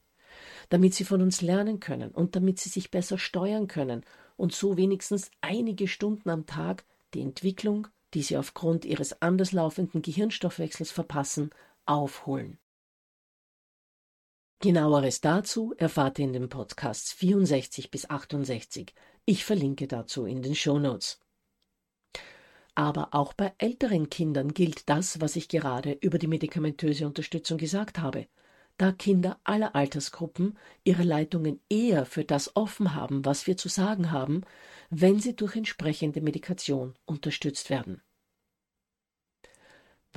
damit 0.68 0.94
sie 0.94 1.04
von 1.04 1.20
uns 1.20 1.42
lernen 1.42 1.80
können 1.80 2.10
und 2.10 2.36
damit 2.36 2.58
sie 2.58 2.68
sich 2.68 2.90
besser 2.90 3.18
steuern 3.18 3.66
können 3.66 4.04
und 4.36 4.54
so 4.54 4.76
wenigstens 4.76 5.30
einige 5.40 5.88
Stunden 5.88 6.30
am 6.30 6.46
Tag 6.46 6.84
die 7.14 7.22
Entwicklung, 7.22 7.88
die 8.14 8.22
sie 8.22 8.36
aufgrund 8.36 8.84
ihres 8.84 9.20
anderslaufenden 9.20 10.02
Gehirnstoffwechsels 10.02 10.90
verpassen, 10.90 11.50
aufholen. 11.86 12.58
Genaueres 14.60 15.20
dazu 15.20 15.72
erfahrt 15.76 16.18
ihr 16.18 16.24
in 16.24 16.32
den 16.32 16.48
Podcasts 16.48 17.12
64 17.12 17.92
bis 17.92 18.10
68. 18.10 18.92
Ich 19.24 19.44
verlinke 19.44 19.86
dazu 19.86 20.26
in 20.26 20.42
den 20.42 20.56
Show 20.56 20.80
Notes. 20.80 21.20
Aber 22.74 23.14
auch 23.14 23.34
bei 23.34 23.54
älteren 23.58 24.10
Kindern 24.10 24.52
gilt 24.52 24.88
das, 24.88 25.20
was 25.20 25.36
ich 25.36 25.48
gerade 25.48 25.92
über 26.00 26.18
die 26.18 26.26
medikamentöse 26.26 27.06
Unterstützung 27.06 27.56
gesagt 27.56 28.00
habe. 28.00 28.26
Da 28.78 28.90
Kinder 28.90 29.38
aller 29.44 29.76
Altersgruppen 29.76 30.58
ihre 30.82 31.04
Leitungen 31.04 31.60
eher 31.68 32.04
für 32.04 32.24
das 32.24 32.56
offen 32.56 32.96
haben, 32.96 33.24
was 33.24 33.46
wir 33.46 33.56
zu 33.56 33.68
sagen 33.68 34.10
haben, 34.10 34.40
wenn 34.90 35.20
sie 35.20 35.36
durch 35.36 35.54
entsprechende 35.54 36.20
Medikation 36.20 36.98
unterstützt 37.04 37.70
werden. 37.70 38.02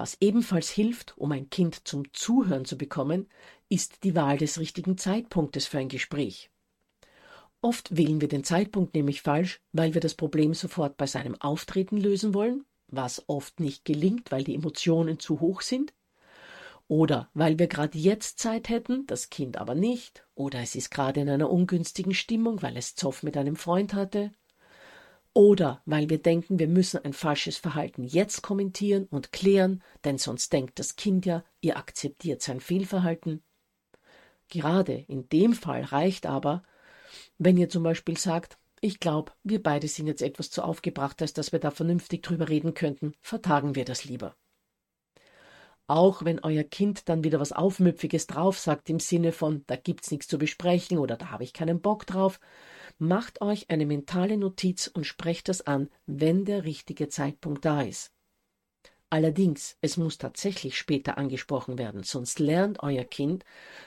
Was 0.01 0.17
ebenfalls 0.19 0.71
hilft, 0.71 1.15
um 1.19 1.31
ein 1.31 1.51
Kind 1.51 1.87
zum 1.87 2.11
Zuhören 2.11 2.65
zu 2.65 2.75
bekommen, 2.75 3.27
ist 3.69 4.03
die 4.03 4.15
Wahl 4.15 4.39
des 4.39 4.57
richtigen 4.57 4.97
Zeitpunktes 4.97 5.67
für 5.67 5.77
ein 5.77 5.89
Gespräch. 5.89 6.49
Oft 7.61 7.95
wählen 7.95 8.19
wir 8.19 8.27
den 8.27 8.43
Zeitpunkt 8.43 8.95
nämlich 8.95 9.21
falsch, 9.21 9.61
weil 9.73 9.93
wir 9.93 10.01
das 10.01 10.15
Problem 10.15 10.55
sofort 10.55 10.97
bei 10.97 11.05
seinem 11.05 11.39
Auftreten 11.39 11.97
lösen 11.97 12.33
wollen, 12.33 12.65
was 12.87 13.29
oft 13.29 13.59
nicht 13.59 13.85
gelingt, 13.85 14.31
weil 14.31 14.43
die 14.43 14.55
Emotionen 14.55 15.19
zu 15.19 15.39
hoch 15.39 15.61
sind, 15.61 15.93
oder 16.87 17.29
weil 17.35 17.59
wir 17.59 17.67
gerade 17.67 17.95
jetzt 17.95 18.39
Zeit 18.39 18.69
hätten, 18.69 19.05
das 19.05 19.29
Kind 19.29 19.57
aber 19.57 19.75
nicht, 19.75 20.25
oder 20.33 20.61
es 20.61 20.73
ist 20.73 20.89
gerade 20.89 21.21
in 21.21 21.29
einer 21.29 21.51
ungünstigen 21.51 22.15
Stimmung, 22.15 22.63
weil 22.63 22.75
es 22.75 22.95
Zoff 22.95 23.21
mit 23.21 23.37
einem 23.37 23.55
Freund 23.55 23.93
hatte, 23.93 24.31
oder 25.33 25.81
weil 25.85 26.09
wir 26.09 26.21
denken, 26.21 26.59
wir 26.59 26.67
müssen 26.67 27.03
ein 27.03 27.13
falsches 27.13 27.57
Verhalten 27.57 28.03
jetzt 28.03 28.41
kommentieren 28.41 29.07
und 29.09 29.31
klären, 29.31 29.81
denn 30.03 30.17
sonst 30.17 30.51
denkt 30.51 30.77
das 30.79 30.95
Kind 30.95 31.25
ja, 31.25 31.43
ihr 31.61 31.77
akzeptiert 31.77 32.41
sein 32.41 32.59
Fehlverhalten. 32.59 33.41
Gerade 34.49 34.93
in 34.93 35.29
dem 35.29 35.53
Fall 35.53 35.83
reicht 35.83 36.25
aber, 36.25 36.63
wenn 37.37 37.57
ihr 37.57 37.69
zum 37.69 37.83
Beispiel 37.83 38.17
sagt, 38.17 38.57
ich 38.81 38.99
glaube, 38.99 39.31
wir 39.43 39.61
beide 39.61 39.87
sind 39.87 40.07
jetzt 40.07 40.21
etwas 40.21 40.49
zu 40.49 40.63
aufgebracht, 40.63 41.21
als 41.21 41.33
dass 41.33 41.51
wir 41.51 41.59
da 41.59 41.71
vernünftig 41.71 42.23
drüber 42.23 42.49
reden 42.49 42.73
könnten, 42.73 43.13
vertagen 43.21 43.75
wir 43.75 43.85
das 43.85 44.05
lieber. 44.05 44.35
Auch 45.87 46.25
wenn 46.25 46.39
euer 46.39 46.63
Kind 46.63 47.07
dann 47.09 47.23
wieder 47.23 47.39
was 47.39 47.51
Aufmüpfiges 47.51 48.27
drauf 48.27 48.57
sagt 48.57 48.89
im 48.89 48.99
Sinne 48.99 49.31
von, 49.31 49.63
da 49.67 49.75
gibt's 49.75 50.09
nichts 50.09 50.27
zu 50.27 50.37
besprechen 50.37 50.97
oder 50.97 51.15
da 51.15 51.31
habe 51.31 51.43
ich 51.43 51.53
keinen 51.53 51.81
Bock 51.81 52.07
drauf, 52.07 52.39
Macht 53.03 53.41
euch 53.41 53.67
eine 53.71 53.87
mentale 53.87 54.37
Notiz 54.37 54.85
und 54.85 55.05
sprecht 55.05 55.49
das 55.49 55.65
an, 55.65 55.89
wenn 56.05 56.45
der 56.45 56.65
richtige 56.65 57.09
Zeitpunkt 57.09 57.65
da 57.65 57.81
ist. 57.81 58.11
Allerdings, 59.09 59.75
es 59.81 59.97
muss 59.97 60.19
tatsächlich 60.19 60.77
später 60.77 61.17
angesprochen 61.17 61.79
werden, 61.79 62.03
sonst 62.03 62.37
lernt 62.37 62.83
euer 62.83 63.03
Kind, 63.03 63.43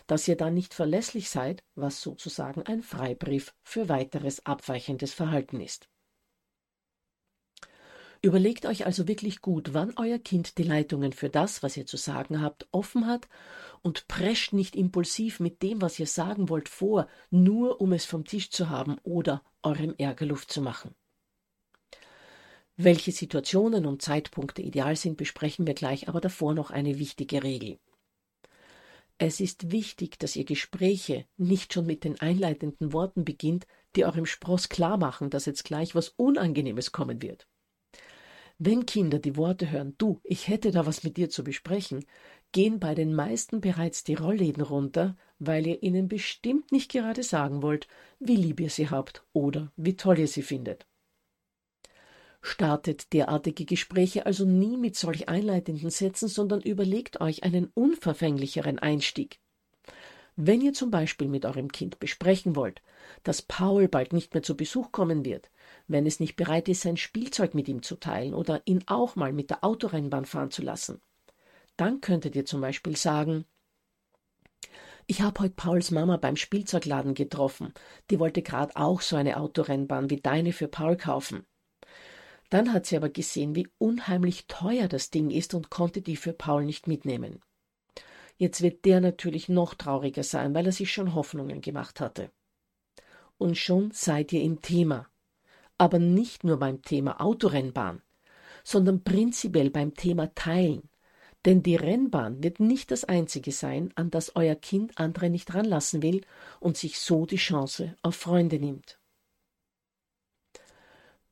dass 0.08 0.26
ihr 0.26 0.36
dann 0.36 0.54
nicht 0.54 0.74
verlässlich 0.74 1.30
seid, 1.30 1.62
was 1.76 2.02
sozusagen 2.02 2.62
ein 2.64 2.82
Freibrief 2.82 3.54
für 3.62 3.88
weiteres 3.88 4.44
abweichendes 4.46 5.14
Verhalten 5.14 5.60
ist. 5.60 5.88
Überlegt 8.24 8.64
euch 8.64 8.86
also 8.86 9.06
wirklich 9.06 9.42
gut, 9.42 9.74
wann 9.74 9.92
euer 9.96 10.18
Kind 10.18 10.56
die 10.56 10.62
Leitungen 10.62 11.12
für 11.12 11.28
das, 11.28 11.62
was 11.62 11.76
ihr 11.76 11.84
zu 11.84 11.98
sagen 11.98 12.40
habt, 12.40 12.66
offen 12.72 13.06
hat 13.06 13.28
und 13.82 14.08
prescht 14.08 14.54
nicht 14.54 14.76
impulsiv 14.76 15.40
mit 15.40 15.60
dem, 15.62 15.82
was 15.82 15.98
ihr 15.98 16.06
sagen 16.06 16.48
wollt, 16.48 16.70
vor, 16.70 17.06
nur 17.28 17.82
um 17.82 17.92
es 17.92 18.06
vom 18.06 18.24
Tisch 18.24 18.48
zu 18.48 18.70
haben 18.70 18.96
oder 19.02 19.42
eurem 19.62 19.94
Ärger 19.98 20.24
Luft 20.24 20.50
zu 20.50 20.62
machen. 20.62 20.94
Welche 22.78 23.12
Situationen 23.12 23.84
und 23.84 24.00
Zeitpunkte 24.00 24.62
ideal 24.62 24.96
sind, 24.96 25.18
besprechen 25.18 25.66
wir 25.66 25.74
gleich, 25.74 26.08
aber 26.08 26.22
davor 26.22 26.54
noch 26.54 26.70
eine 26.70 26.98
wichtige 26.98 27.42
Regel. 27.42 27.78
Es 29.18 29.38
ist 29.38 29.70
wichtig, 29.70 30.18
dass 30.18 30.34
ihr 30.34 30.46
Gespräche 30.46 31.26
nicht 31.36 31.74
schon 31.74 31.84
mit 31.84 32.04
den 32.04 32.18
einleitenden 32.22 32.94
Worten 32.94 33.26
beginnt, 33.26 33.66
die 33.96 34.06
eurem 34.06 34.24
Spross 34.24 34.70
klar 34.70 34.96
machen, 34.96 35.28
dass 35.28 35.44
jetzt 35.44 35.64
gleich 35.64 35.94
was 35.94 36.08
Unangenehmes 36.08 36.90
kommen 36.90 37.20
wird. 37.20 37.46
Wenn 38.58 38.86
Kinder 38.86 39.18
die 39.18 39.36
Worte 39.36 39.70
hören, 39.70 39.94
du, 39.98 40.20
ich 40.22 40.48
hätte 40.48 40.70
da 40.70 40.86
was 40.86 41.02
mit 41.02 41.16
dir 41.16 41.28
zu 41.28 41.42
besprechen, 41.42 42.04
gehen 42.52 42.78
bei 42.78 42.94
den 42.94 43.14
meisten 43.14 43.60
bereits 43.60 44.04
die 44.04 44.14
Rollläden 44.14 44.62
runter, 44.62 45.16
weil 45.40 45.66
ihr 45.66 45.82
ihnen 45.82 46.08
bestimmt 46.08 46.70
nicht 46.70 46.90
gerade 46.90 47.24
sagen 47.24 47.62
wollt, 47.62 47.88
wie 48.20 48.36
lieb 48.36 48.60
ihr 48.60 48.70
sie 48.70 48.90
habt 48.90 49.24
oder 49.32 49.72
wie 49.76 49.96
toll 49.96 50.20
ihr 50.20 50.28
sie 50.28 50.42
findet. 50.42 50.86
Startet 52.42 53.12
derartige 53.12 53.64
Gespräche 53.64 54.26
also 54.26 54.44
nie 54.44 54.76
mit 54.76 54.96
solch 54.96 55.28
einleitenden 55.28 55.90
Sätzen, 55.90 56.28
sondern 56.28 56.60
überlegt 56.60 57.20
euch 57.20 57.42
einen 57.42 57.70
unverfänglicheren 57.74 58.78
Einstieg. 58.78 59.40
Wenn 60.36 60.60
ihr 60.60 60.72
zum 60.72 60.90
Beispiel 60.90 61.28
mit 61.28 61.44
eurem 61.44 61.70
Kind 61.70 62.00
besprechen 62.00 62.56
wollt, 62.56 62.82
dass 63.22 63.42
Paul 63.42 63.86
bald 63.86 64.12
nicht 64.12 64.34
mehr 64.34 64.42
zu 64.42 64.56
Besuch 64.56 64.90
kommen 64.90 65.24
wird, 65.24 65.48
wenn 65.86 66.06
es 66.06 66.18
nicht 66.18 66.34
bereit 66.34 66.68
ist, 66.68 66.82
sein 66.82 66.96
Spielzeug 66.96 67.54
mit 67.54 67.68
ihm 67.68 67.82
zu 67.82 67.96
teilen 67.96 68.34
oder 68.34 68.60
ihn 68.64 68.82
auch 68.86 69.14
mal 69.14 69.32
mit 69.32 69.50
der 69.50 69.62
Autorennbahn 69.62 70.24
fahren 70.24 70.50
zu 70.50 70.62
lassen, 70.62 71.00
dann 71.76 72.00
könntet 72.00 72.34
ihr 72.34 72.44
zum 72.44 72.60
Beispiel 72.60 72.96
sagen, 72.96 73.44
ich 75.06 75.20
habe 75.20 75.40
heute 75.40 75.54
Pauls 75.54 75.90
Mama 75.90 76.16
beim 76.16 76.36
Spielzeugladen 76.36 77.14
getroffen. 77.14 77.74
Die 78.10 78.18
wollte 78.18 78.40
gerade 78.40 78.74
auch 78.74 79.02
so 79.02 79.16
eine 79.16 79.36
Autorennbahn 79.36 80.08
wie 80.08 80.20
deine 80.20 80.54
für 80.54 80.66
Paul 80.66 80.96
kaufen. 80.96 81.44
Dann 82.48 82.72
hat 82.72 82.86
sie 82.86 82.96
aber 82.96 83.10
gesehen, 83.10 83.54
wie 83.54 83.68
unheimlich 83.76 84.46
teuer 84.46 84.88
das 84.88 85.10
Ding 85.10 85.30
ist 85.30 85.52
und 85.52 85.70
konnte 85.70 86.00
die 86.00 86.16
für 86.16 86.32
Paul 86.32 86.64
nicht 86.64 86.86
mitnehmen. 86.86 87.40
Jetzt 88.36 88.62
wird 88.62 88.84
der 88.84 89.00
natürlich 89.00 89.48
noch 89.48 89.74
trauriger 89.74 90.22
sein, 90.22 90.54
weil 90.54 90.66
er 90.66 90.72
sich 90.72 90.92
schon 90.92 91.14
Hoffnungen 91.14 91.60
gemacht 91.60 92.00
hatte. 92.00 92.30
Und 93.38 93.56
schon 93.56 93.90
seid 93.92 94.32
ihr 94.32 94.42
im 94.42 94.60
Thema. 94.62 95.08
Aber 95.78 95.98
nicht 95.98 96.44
nur 96.44 96.58
beim 96.58 96.82
Thema 96.82 97.20
Autorennbahn, 97.20 98.02
sondern 98.64 99.04
prinzipiell 99.04 99.70
beim 99.70 99.94
Thema 99.94 100.34
Teilen. 100.34 100.88
Denn 101.44 101.62
die 101.62 101.76
Rennbahn 101.76 102.42
wird 102.42 102.58
nicht 102.58 102.90
das 102.90 103.04
einzige 103.04 103.52
sein, 103.52 103.92
an 103.96 104.10
das 104.10 104.34
euer 104.34 104.54
Kind 104.54 104.98
andere 104.98 105.28
nicht 105.28 105.52
ranlassen 105.52 106.02
will 106.02 106.22
und 106.58 106.76
sich 106.76 106.98
so 106.98 107.26
die 107.26 107.36
Chance 107.36 107.94
auf 108.02 108.16
Freunde 108.16 108.58
nimmt. 108.58 108.98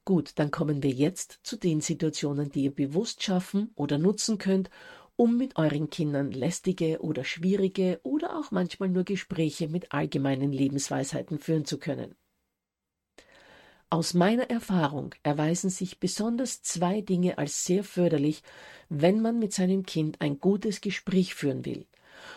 Gut, 0.05 0.33
dann 0.35 0.51
kommen 0.51 0.83
wir 0.83 0.91
jetzt 0.91 1.39
zu 1.45 1.57
den 1.57 1.81
Situationen, 1.81 2.51
die 2.51 2.65
ihr 2.65 2.75
bewusst 2.75 3.23
schaffen 3.23 3.71
oder 3.77 3.99
nutzen 3.99 4.37
könnt, 4.37 4.69
um 5.17 5.37
mit 5.37 5.57
euren 5.57 5.91
Kindern 5.91 6.33
lästige 6.33 7.01
oder 7.01 7.25
schwierige 7.25 8.01
oder 8.03 8.39
auch 8.39 8.51
manchmal 8.51 8.89
nur 8.89 9.05
Gespräche 9.05 9.69
mit 9.69 9.93
allgemeinen 9.93 10.53
Lebensweisheiten 10.53 11.39
führen 11.39 11.65
zu 11.65 11.79
können. 11.79 12.15
Aus 13.93 14.15
meiner 14.15 14.49
Erfahrung 14.49 15.15
erweisen 15.23 15.69
sich 15.69 16.01
besonders 16.01 16.63
zwei 16.63 17.03
Dinge 17.03 17.37
als 17.37 17.67
sehr 17.67 17.85
förderlich, 17.85 18.43
wenn 18.89 19.21
man 19.21 19.39
mit 19.39 19.53
seinem 19.53 19.85
Kind 19.85 20.21
ein 20.23 20.39
gutes 20.39 20.81
Gespräch 20.81 21.35
führen 21.35 21.67
will. 21.67 21.87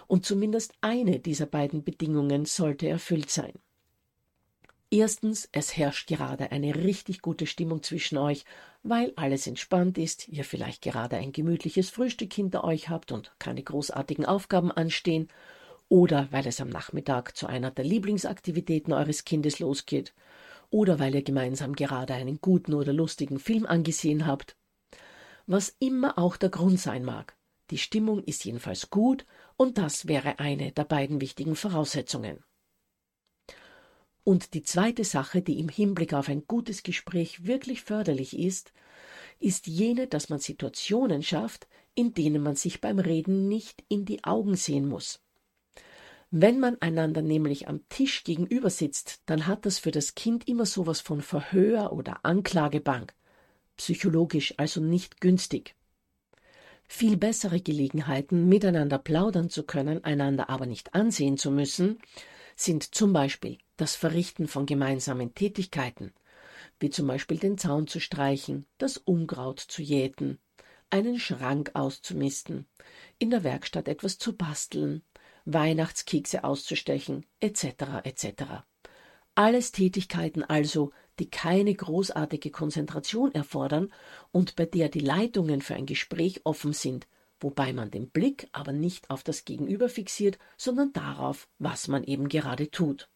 Und 0.07 0.25
zumindest 0.25 0.73
eine 0.81 1.19
dieser 1.19 1.45
beiden 1.45 1.83
Bedingungen 1.83 2.43
sollte 2.43 2.89
erfüllt 2.89 3.29
sein. 3.29 3.53
Erstens, 4.97 5.49
es 5.51 5.75
herrscht 5.75 6.07
gerade 6.07 6.53
eine 6.53 6.73
richtig 6.73 7.21
gute 7.21 7.47
Stimmung 7.47 7.83
zwischen 7.83 8.17
euch, 8.17 8.45
weil 8.81 9.11
alles 9.17 9.45
entspannt 9.45 9.97
ist, 9.97 10.29
ihr 10.29 10.45
vielleicht 10.45 10.81
gerade 10.81 11.17
ein 11.17 11.33
gemütliches 11.33 11.89
Frühstück 11.89 12.31
hinter 12.31 12.63
euch 12.63 12.87
habt 12.87 13.11
und 13.11 13.35
keine 13.37 13.61
großartigen 13.61 14.25
Aufgaben 14.25 14.71
anstehen, 14.71 15.27
oder 15.89 16.29
weil 16.31 16.47
es 16.47 16.61
am 16.61 16.69
Nachmittag 16.69 17.35
zu 17.35 17.45
einer 17.45 17.71
der 17.71 17.83
Lieblingsaktivitäten 17.83 18.93
eures 18.93 19.25
Kindes 19.25 19.59
losgeht, 19.59 20.13
oder 20.69 20.97
weil 20.97 21.13
ihr 21.13 21.23
gemeinsam 21.23 21.73
gerade 21.73 22.13
einen 22.13 22.39
guten 22.39 22.73
oder 22.73 22.93
lustigen 22.93 23.37
Film 23.37 23.65
angesehen 23.65 24.25
habt. 24.25 24.55
Was 25.45 25.75
immer 25.77 26.17
auch 26.17 26.37
der 26.37 26.51
Grund 26.51 26.79
sein 26.79 27.03
mag, 27.03 27.35
die 27.69 27.79
Stimmung 27.79 28.23
ist 28.23 28.45
jedenfalls 28.45 28.89
gut 28.89 29.25
und 29.57 29.77
das 29.77 30.07
wäre 30.07 30.39
eine 30.39 30.71
der 30.71 30.85
beiden 30.85 31.19
wichtigen 31.19 31.57
Voraussetzungen. 31.57 32.45
Und 34.25 34.55
die 34.55 34.63
zweite 34.63 35.03
Sache, 35.03 35.43
die 35.43 35.59
im 35.59 35.69
Hinblick 35.69 36.15
auf 36.15 36.29
ein 36.29 36.47
gutes 36.47 36.81
Gespräch 36.81 37.45
wirklich 37.45 37.83
förderlich 37.83 38.37
ist, 38.37 38.73
ist 39.39 39.67
jene, 39.67 40.07
dass 40.07 40.29
man 40.29 40.39
Situationen 40.39 41.21
schafft, 41.21 41.67
in 41.93 42.15
denen 42.15 42.41
man 42.41 42.55
sich 42.55 42.81
beim 42.81 42.97
Reden 42.97 43.47
nicht 43.47 43.83
in 43.87 44.03
die 44.03 44.23
Augen 44.23 44.55
sehen 44.55 44.89
muss. 44.89 45.19
Wenn 46.31 46.59
man 46.59 46.81
einander 46.81 47.21
nämlich 47.21 47.67
am 47.67 47.87
Tisch 47.87 48.23
gegenüber 48.23 48.71
sitzt, 48.71 49.21
dann 49.27 49.45
hat 49.45 49.67
das 49.67 49.77
für 49.77 49.91
das 49.91 50.15
Kind 50.15 50.47
immer 50.47 50.65
sowas 50.65 51.01
von 51.01 51.21
Verhör 51.21 51.93
oder 51.93 52.25
Anklagebank. 52.25 53.13
Psychologisch 53.77 54.55
also 54.57 54.81
nicht 54.81 55.21
günstig. 55.21 55.75
Viel 56.87 57.15
bessere 57.15 57.61
Gelegenheiten, 57.61 58.49
miteinander 58.49 58.97
plaudern 58.97 59.51
zu 59.51 59.63
können, 59.63 60.03
einander 60.03 60.49
aber 60.49 60.65
nicht 60.65 60.95
ansehen 60.95 61.37
zu 61.37 61.51
müssen, 61.51 61.99
sind 62.55 62.95
zum 62.95 63.13
Beispiel 63.13 63.57
das 63.77 63.95
Verrichten 63.95 64.47
von 64.47 64.65
gemeinsamen 64.65 65.33
Tätigkeiten, 65.33 66.13
wie 66.79 66.89
zum 66.89 67.07
Beispiel 67.07 67.37
den 67.37 67.57
Zaun 67.57 67.87
zu 67.87 67.99
streichen, 67.99 68.65
das 68.77 68.97
Unkraut 68.97 69.59
zu 69.59 69.81
jäten, 69.81 70.39
einen 70.89 71.19
Schrank 71.19 71.71
auszumisten, 71.73 72.67
in 73.19 73.29
der 73.29 73.43
Werkstatt 73.43 73.87
etwas 73.87 74.17
zu 74.17 74.35
basteln, 74.35 75.03
Weihnachtskekse 75.45 76.43
auszustechen, 76.43 77.25
etc. 77.39 77.65
etc. 78.03 78.43
Alles 79.35 79.71
Tätigkeiten 79.71 80.43
also, 80.43 80.91
die 81.19 81.29
keine 81.29 81.73
großartige 81.73 82.51
Konzentration 82.51 83.33
erfordern 83.33 83.91
und 84.31 84.55
bei 84.55 84.65
der 84.65 84.89
die 84.89 84.99
Leitungen 84.99 85.61
für 85.61 85.75
ein 85.75 85.85
Gespräch 85.85 86.41
offen 86.45 86.73
sind, 86.73 87.07
wobei 87.45 87.73
man 87.73 87.91
den 87.91 88.09
Blick 88.09 88.49
aber 88.53 88.71
nicht 88.71 89.11
auf 89.11 89.21
das 89.21 89.45
Gegenüber 89.45 89.87
fixiert, 89.87 90.39
sondern 90.57 90.91
darauf, 90.93 91.47
was 91.59 91.87
man 91.87 92.03
eben 92.03 92.27
gerade 92.27 92.71
tut. 92.71 93.07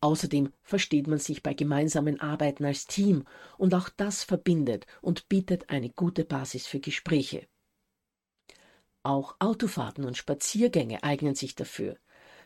Außerdem 0.00 0.50
versteht 0.62 1.06
man 1.06 1.18
sich 1.18 1.42
bei 1.42 1.52
gemeinsamen 1.52 2.18
Arbeiten 2.18 2.64
als 2.64 2.86
Team 2.86 3.26
und 3.58 3.74
auch 3.74 3.90
das 3.90 4.24
verbindet 4.24 4.86
und 5.02 5.28
bietet 5.28 5.68
eine 5.68 5.90
gute 5.90 6.24
Basis 6.24 6.66
für 6.66 6.80
Gespräche. 6.80 7.46
Auch 9.02 9.36
Autofahrten 9.38 10.06
und 10.06 10.16
Spaziergänge 10.16 11.02
eignen 11.02 11.34
sich 11.34 11.56
dafür. 11.56 11.98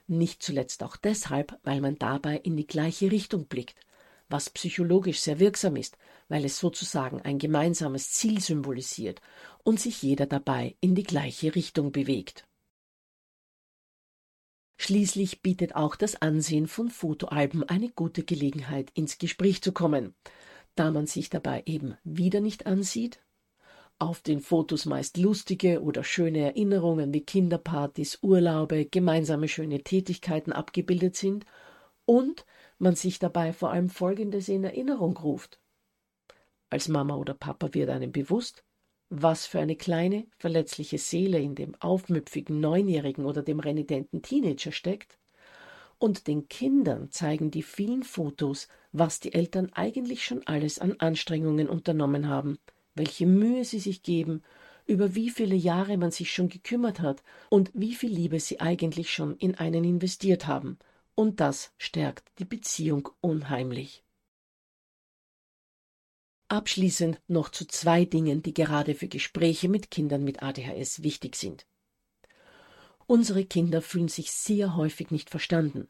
Nicht 0.09 0.43
zuletzt 0.43 0.83
auch 0.83 0.97
deshalb, 0.97 1.57
weil 1.63 1.81
man 1.81 2.01
dabei 2.01 2.37
in 2.39 2.57
die 2.57 2.67
gleiche 2.67 3.13
Richtung 3.13 3.47
blickt, 3.47 3.79
was 4.31 4.51
psychologisch 4.51 5.21
sehr 5.21 5.39
wirksam 5.39 5.77
ist, 5.77 5.97
weil 6.29 6.45
es 6.45 6.59
sozusagen 6.59 7.21
ein 7.23 7.39
gemeinsames 7.39 8.13
Ziel 8.13 8.41
symbolisiert 8.41 9.21
und 9.65 9.81
sich 9.81 10.03
jeder 10.03 10.27
dabei 10.27 10.77
in 10.81 10.95
die 10.95 11.03
gleiche 11.03 11.55
Richtung 11.55 11.93
bewegt. 11.93 12.47
Schließlich 14.79 15.43
bietet 15.43 15.77
auch 15.77 15.95
das 15.95 16.23
Ansehen 16.23 16.67
von 16.67 16.89
Fotoalben 16.89 17.65
eine 17.65 17.91
gute 17.91 18.25
Gelegenheit, 18.25 18.91
ins 18.95 19.19
Gespräch 19.19 19.61
zu 19.61 19.73
kommen, 19.73 20.15
da 20.75 20.91
man 20.91 21.07
sich 21.07 21.29
dabei 21.29 21.63
eben 21.67 21.99
wieder 22.03 22.41
nicht 22.41 22.65
ansieht, 22.65 23.21
auf 23.99 24.23
den 24.23 24.41
Fotos 24.41 24.87
meist 24.87 25.19
lustige 25.19 25.83
oder 25.83 26.03
schöne 26.03 26.39
Erinnerungen 26.39 27.13
wie 27.13 27.21
Kinderpartys, 27.21 28.21
Urlaube, 28.23 28.87
gemeinsame 28.87 29.47
schöne 29.47 29.83
Tätigkeiten 29.83 30.53
abgebildet 30.53 31.17
sind 31.17 31.45
und 32.07 32.47
man 32.81 32.97
sich 32.97 33.19
dabei 33.19 33.53
vor 33.53 33.71
allem 33.71 33.89
Folgendes 33.89 34.49
in 34.49 34.65
Erinnerung 34.65 35.17
ruft. 35.17 35.61
Als 36.71 36.89
Mama 36.89 37.17
oder 37.17 37.35
Papa 37.35 37.75
wird 37.75 37.91
einem 37.91 38.13
bewusst, 38.13 38.65
was 39.11 39.47
für 39.47 39.59
eine 39.59 39.77
kleine, 39.77 40.27
verletzliche 40.39 40.99
Seele 40.99 41.41
in 41.41 41.55
dem 41.55 41.75
aufmüpfigen 41.81 42.61
Neunjährigen 42.61 43.25
oder 43.25 43.43
dem 43.43 43.61
renitenten 43.61 44.23
Teenager 44.23 44.73
steckt, 44.73 45.19
und 45.99 46.29
den 46.29 46.49
Kindern 46.49 47.11
zeigen 47.11 47.51
die 47.51 47.63
vielen 47.63 48.05
Fotos, 48.05 48.69
was 48.91 49.21
die 49.21 49.35
Eltern 49.35 49.71
eigentlich 49.75 50.25
schon 50.25 50.47
alles 50.47 50.79
an 50.79 50.95
Anstrengungen 50.99 51.69
unternommen 51.69 52.29
haben, 52.29 52.59
welche 52.95 53.27
Mühe 53.27 53.65
sie 53.65 53.81
sich 53.81 54.03
geben, 54.03 54.43
über 54.87 55.15
wie 55.15 55.29
viele 55.29 55.57
Jahre 55.57 55.99
man 55.99 56.11
sich 56.11 56.33
schon 56.33 56.49
gekümmert 56.49 57.01
hat 57.01 57.23
und 57.51 57.71
wie 57.75 57.95
viel 57.95 58.11
Liebe 58.11 58.41
sie 58.41 58.61
eigentlich 58.61 59.13
schon 59.13 59.37
in 59.37 59.57
einen 59.57 59.85
investiert 59.85 60.47
haben, 60.47 60.79
und 61.15 61.41
das 61.41 61.73
stärkt 61.79 62.31
die 62.39 62.45
Beziehung 62.45 63.09
unheimlich. 63.21 64.05
Abschließend 66.49 67.21
noch 67.29 67.51
zu 67.51 67.65
zwei 67.67 68.05
Dingen, 68.05 68.43
die 68.43 68.55
gerade 68.55 68.95
für 68.95 69.07
Gespräche 69.07 69.69
mit 69.69 69.91
Kindern 69.91 70.25
mit 70.25 70.43
ADHS 70.43 71.03
wichtig 71.03 71.37
sind. 71.37 71.67
Unsere 73.07 73.45
Kinder 73.45 73.83
fühlen 73.83 74.09
sich 74.09 74.33
sehr 74.33 74.77
häufig 74.77 75.11
nicht 75.11 75.31
verstanden. 75.31 75.89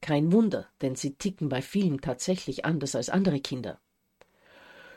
Kein 0.00 0.32
Wunder, 0.32 0.68
denn 0.80 0.94
sie 0.94 1.14
ticken 1.14 1.48
bei 1.48 1.62
vielen 1.62 2.00
tatsächlich 2.00 2.64
anders 2.64 2.94
als 2.94 3.10
andere 3.10 3.40
Kinder. 3.40 3.80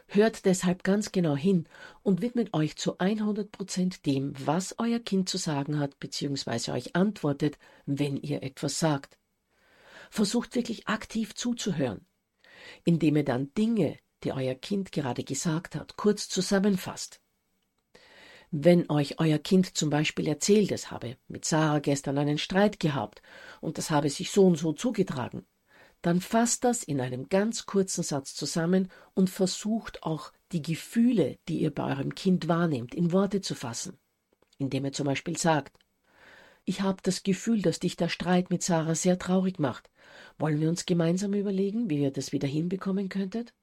Hört 0.08 0.45
deshalb 0.45 0.84
ganz 0.84 1.12
genau 1.12 1.38
hin 1.38 1.67
und 2.04 2.21
widmet 2.21 2.54
euch 2.54 2.76
zu 2.76 3.00
100 3.00 3.52
Prozent 3.52 4.06
dem, 4.06 4.34
was 4.45 4.76
euer 4.78 5.00
Kind 5.00 5.30
zu 5.30 5.38
sagen 5.38 5.80
hat, 5.80 6.00
beziehungsweise 6.00 6.74
euch 6.74 6.95
antwortet, 6.95 7.58
wenn 7.86 8.17
ihr 8.17 8.43
etwas 8.43 8.78
sagt. 8.78 9.17
Versucht 10.12 10.56
wirklich 10.56 10.89
aktiv 10.89 11.34
zuzuhören, 11.36 12.06
indem 12.84 13.15
ihr 13.15 13.24
dann 13.24 13.54
Dinge, 13.54 13.97
die 14.26 14.34
euer 14.34 14.56
Kind 14.56 14.91
gerade 14.91 15.24
gesagt 15.24 15.74
hat, 15.74 15.95
kurz 15.95 16.28
zusammenfasst. 16.28 17.21
Wenn 18.52 18.89
euch 18.89 19.21
euer 19.21 19.39
Kind 19.39 19.78
zum 19.78 19.89
Beispiel 19.89 20.28
erzählt, 20.28 20.74
es 20.74 20.91
habe 20.91 21.15
mit 21.30 21.45
Sarah 21.45 21.80
gestern 21.80 22.17
einen 22.17 22.38
Streit 22.38 22.82
gehabt 22.82 23.21
und 23.62 23.78
das 23.78 23.89
habe 23.89 24.10
sich 24.10 24.32
so 24.32 24.45
und 24.45 24.58
so 24.58 24.74
zugetragen, 24.74 25.47
dann 26.02 26.19
fasst 26.19 26.65
das 26.65 26.84
in 26.84 27.00
einem 27.00 27.30
ganz 27.30 27.65
kurzen 27.65 28.04
Satz 28.04 28.36
zusammen 28.36 28.91
und 29.13 29.30
versucht 29.30 30.04
auch 30.04 30.34
die 30.52 30.62
Gefühle, 30.62 31.39
die 31.47 31.62
ihr 31.62 31.74
bei 31.74 31.89
eurem 31.89 32.15
Kind 32.15 32.50
wahrnehmt, 32.50 32.93
in 32.93 33.13
Worte 33.13 33.39
zu 33.39 33.56
fassen. 33.56 33.97
Indem 34.58 34.84
ihr 34.84 34.91
zum 34.91 35.06
Beispiel 35.06 35.38
sagt, 35.38 35.78
ich 36.65 36.82
habe 36.82 37.02
das 37.04 37.24
Gefühl, 37.24 37.62
dass 37.62 37.80
dich 37.80 37.95
der 37.95 38.10
Streit 38.10 38.50
mit 38.50 38.62
Sarah 38.63 38.95
sehr 38.95 39.17
traurig 39.17 39.60
macht. 39.60 39.90
Wollen 40.38 40.60
wir 40.60 40.69
uns 40.69 40.86
gemeinsam 40.86 41.34
überlegen, 41.34 41.89
wie 41.89 42.02
ihr 42.02 42.12
das 42.12 42.32
wieder 42.32 42.47
hinbekommen 42.47 43.10
könntet? 43.10 43.54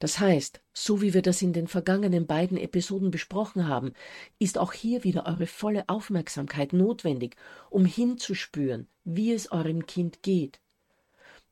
Das 0.00 0.18
heißt, 0.18 0.62
so 0.72 1.02
wie 1.02 1.12
wir 1.12 1.20
das 1.20 1.42
in 1.42 1.52
den 1.52 1.68
vergangenen 1.68 2.26
beiden 2.26 2.56
Episoden 2.56 3.10
besprochen 3.10 3.68
haben, 3.68 3.92
ist 4.38 4.56
auch 4.56 4.72
hier 4.72 5.04
wieder 5.04 5.26
eure 5.26 5.46
volle 5.46 5.88
Aufmerksamkeit 5.88 6.72
notwendig, 6.72 7.36
um 7.68 7.84
hinzuspüren, 7.84 8.88
wie 9.04 9.32
es 9.32 9.52
eurem 9.52 9.84
Kind 9.84 10.22
geht. 10.22 10.58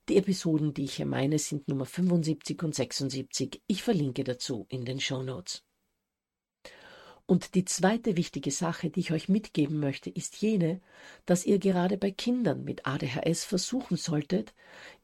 Die 0.09 0.17
Episoden, 0.17 0.73
die 0.73 0.85
ich 0.85 0.95
hier 0.95 1.05
meine, 1.05 1.39
sind 1.39 1.69
Nummer 1.69 1.85
75 1.85 2.63
und 2.63 2.75
76. 2.75 3.61
Ich 3.67 3.83
verlinke 3.83 4.25
dazu 4.25 4.65
in 4.71 4.87
den 4.87 5.01
Show 5.01 5.23
Notes. 5.23 5.68
Und 7.31 7.55
die 7.55 7.67
zweite 7.67 8.17
wichtige 8.17 8.51
Sache, 8.51 8.89
die 8.89 9.01
ich 9.01 9.13
euch 9.13 9.29
mitgeben 9.29 9.81
möchte, 9.81 10.09
ist 10.09 10.41
jene, 10.41 10.81
dass 11.27 11.45
ihr 11.45 11.59
gerade 11.59 11.99
bei 11.99 12.11
Kindern 12.11 12.65
mit 12.65 12.87
ADHS 12.87 13.45
versuchen 13.45 13.99
solltet, 13.99 14.55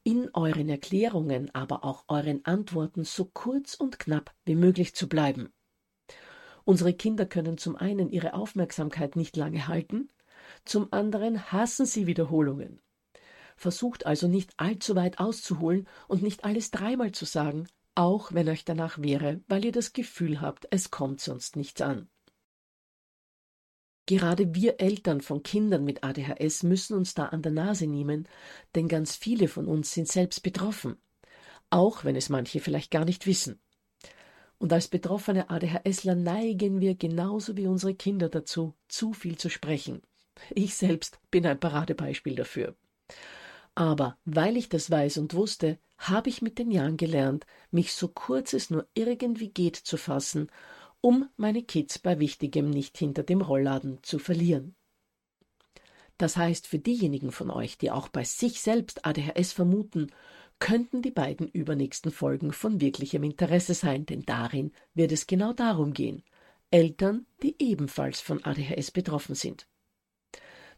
in 0.03 0.31
euren 0.33 0.67
Erklärungen, 0.67 1.53
aber 1.53 1.83
auch 1.83 2.05
euren 2.07 2.43
Antworten 2.43 3.03
so 3.03 3.25
kurz 3.25 3.75
und 3.75 3.99
knapp 3.99 4.33
wie 4.43 4.55
möglich 4.55 4.95
zu 4.95 5.07
bleiben. 5.07 5.53
Unsere 6.63 6.95
Kinder 6.95 7.27
können 7.27 7.59
zum 7.59 7.75
einen 7.75 8.09
ihre 8.09 8.33
Aufmerksamkeit 8.33 9.15
nicht 9.15 9.37
lange 9.37 9.67
halten, 9.67 10.09
zum 10.63 10.91
anderen 10.91 11.51
hassen 11.51 11.85
sie 11.85 12.07
Wiederholungen. 12.07 12.81
Versucht 13.55 14.07
also 14.07 14.27
nicht 14.27 14.51
allzu 14.57 14.95
weit 14.95 15.19
auszuholen 15.19 15.87
und 16.07 16.23
nicht 16.23 16.43
alles 16.43 16.71
dreimal 16.71 17.11
zu 17.11 17.25
sagen, 17.25 17.67
auch 17.93 18.33
wenn 18.33 18.49
euch 18.49 18.65
danach 18.65 18.97
wäre, 18.97 19.41
weil 19.47 19.63
ihr 19.63 19.71
das 19.71 19.93
Gefühl 19.93 20.41
habt, 20.41 20.65
es 20.71 20.89
kommt 20.89 21.21
sonst 21.21 21.55
nichts 21.55 21.81
an. 21.81 22.09
Gerade 24.05 24.53
wir 24.53 24.79
Eltern 24.79 25.21
von 25.21 25.41
Kindern 25.41 25.83
mit 25.83 26.03
ADHS 26.03 26.63
müssen 26.63 26.95
uns 26.95 27.15
da 27.15 27.25
an 27.25 27.41
der 27.41 27.51
Nase 27.51 27.87
nehmen, 27.87 28.27
denn 28.75 28.87
ganz 28.87 29.15
viele 29.15 29.47
von 29.47 29.67
uns 29.67 29.93
sind 29.93 30.07
selbst 30.07 30.43
betroffen, 30.43 30.97
auch 31.71 32.03
wenn 32.03 32.15
es 32.15 32.29
manche 32.29 32.59
vielleicht 32.59 32.91
gar 32.91 33.05
nicht 33.05 33.25
wissen. 33.25 33.59
Und 34.57 34.71
als 34.71 34.87
betroffene 34.87 35.49
ADHSler 35.49 36.15
neigen 36.15 36.81
wir 36.81 36.95
genauso 36.95 37.57
wie 37.57 37.67
unsere 37.67 37.95
Kinder 37.95 38.29
dazu, 38.29 38.73
zu 38.87 39.13
viel 39.13 39.37
zu 39.37 39.49
sprechen. 39.49 40.01
Ich 40.53 40.75
selbst 40.75 41.19
bin 41.31 41.45
ein 41.45 41.59
Paradebeispiel 41.59 42.35
dafür. 42.35 42.75
Aber 43.73 44.17
weil 44.23 44.55
ich 44.55 44.69
das 44.69 44.89
weiß 44.89 45.17
und 45.17 45.33
wusste, 45.33 45.79
habe 45.97 46.29
ich 46.29 46.41
mit 46.41 46.59
den 46.59 46.71
Jahren 46.71 46.97
gelernt, 46.97 47.45
mich 47.71 47.93
so 47.93 48.07
kurz 48.07 48.53
es 48.53 48.69
nur 48.69 48.87
irgendwie 48.93 49.49
geht 49.49 49.75
zu 49.75 49.97
fassen 49.97 50.49
um 51.05 51.29
meine 51.37 51.61
Kids 51.61 51.99
bei 51.99 52.19
Wichtigem 52.19 52.71
nicht 52.71 52.97
hinter 52.97 53.21
dem 53.21 53.41
Rollladen 53.41 53.99
zu 54.01 54.17
verlieren. 54.17 54.75
Das 56.17 56.35
heißt, 56.35 56.65
für 56.65 56.79
diejenigen 56.79 57.31
von 57.31 57.51
euch, 57.51 57.77
die 57.77 57.91
auch 57.91 58.07
bei 58.07 58.23
sich 58.23 58.59
selbst 58.59 59.05
ADHS 59.05 59.51
vermuten, 59.51 60.07
könnten 60.57 61.03
die 61.03 61.11
beiden 61.11 61.47
übernächsten 61.47 62.11
Folgen 62.11 62.53
von 62.53 62.81
wirklichem 62.81 63.21
Interesse 63.21 63.75
sein, 63.75 64.07
denn 64.07 64.23
darin 64.23 64.71
wird 64.95 65.11
es 65.11 65.27
genau 65.27 65.53
darum 65.53 65.93
gehen. 65.93 66.23
Eltern, 66.71 67.27
die 67.43 67.55
ebenfalls 67.59 68.19
von 68.19 68.43
ADHS 68.43 68.89
betroffen 68.89 69.35
sind. 69.35 69.67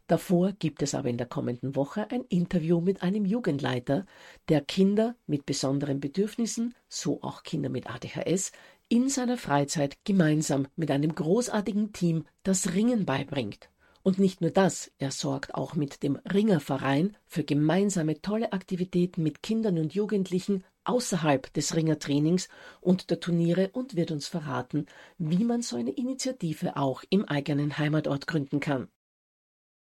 Davor 0.08 0.52
gibt 0.52 0.82
es 0.82 0.94
aber 0.94 1.10
in 1.10 1.18
der 1.18 1.26
kommenden 1.26 1.74
Woche 1.74 2.10
ein 2.10 2.24
Interview 2.24 2.80
mit 2.80 3.02
einem 3.02 3.26
Jugendleiter, 3.26 4.06
der 4.48 4.62
Kinder 4.62 5.16
mit 5.26 5.44
besonderen 5.44 6.00
Bedürfnissen, 6.00 6.74
so 6.88 7.22
auch 7.22 7.42
Kinder 7.42 7.68
mit 7.68 7.90
ADHS, 7.90 8.52
in 8.88 9.08
seiner 9.08 9.36
Freizeit 9.36 9.98
gemeinsam 10.04 10.66
mit 10.76 10.90
einem 10.90 11.14
großartigen 11.14 11.92
Team 11.92 12.24
das 12.42 12.72
Ringen 12.72 13.04
beibringt. 13.04 13.70
Und 14.02 14.18
nicht 14.18 14.40
nur 14.40 14.50
das, 14.50 14.90
er 14.98 15.10
sorgt 15.10 15.54
auch 15.54 15.74
mit 15.74 16.02
dem 16.02 16.16
Ringerverein 16.16 17.16
für 17.26 17.44
gemeinsame 17.44 18.22
tolle 18.22 18.52
Aktivitäten 18.52 19.22
mit 19.22 19.42
Kindern 19.42 19.78
und 19.78 19.92
Jugendlichen 19.92 20.64
außerhalb 20.84 21.52
des 21.52 21.74
Ringertrainings 21.74 22.48
und 22.80 23.10
der 23.10 23.20
Turniere 23.20 23.68
und 23.74 23.96
wird 23.96 24.10
uns 24.10 24.26
verraten, 24.26 24.86
wie 25.18 25.44
man 25.44 25.60
so 25.60 25.76
eine 25.76 25.90
Initiative 25.90 26.76
auch 26.76 27.04
im 27.10 27.26
eigenen 27.26 27.76
Heimatort 27.76 28.26
gründen 28.26 28.60
kann. 28.60 28.88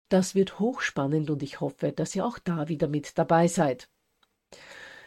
Das 0.09 0.35
wird 0.35 0.59
hochspannend 0.59 1.29
und 1.29 1.43
ich 1.43 1.61
hoffe, 1.61 1.93
dass 1.93 2.15
ihr 2.15 2.25
auch 2.25 2.39
da 2.39 2.69
wieder 2.69 2.89
mit 2.89 3.19
dabei 3.19 3.49
seid. 3.49 3.91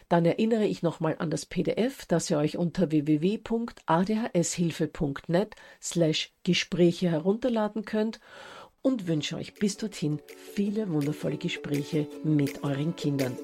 Dann 0.10 0.26
erinnere 0.26 0.66
ich 0.66 0.82
nochmal 0.82 1.16
an 1.20 1.30
das 1.30 1.46
PDF, 1.46 2.08
das 2.08 2.32
ihr 2.32 2.40
euch 2.40 2.58
unter 2.58 2.92
www.adhshilfe.net 2.92 5.56
slash 5.82 6.34
Gespräche 6.44 7.10
herunterladen 7.10 7.86
könnt 7.86 8.20
und 8.82 9.08
wünsche 9.08 9.38
euch 9.38 9.54
bis 9.54 9.78
dorthin 9.78 10.20
viele 10.54 10.92
wundervolle 10.92 11.38
Gespräche 11.38 12.08
mit 12.24 12.64
euren 12.64 12.96
Kindern. 12.96 13.38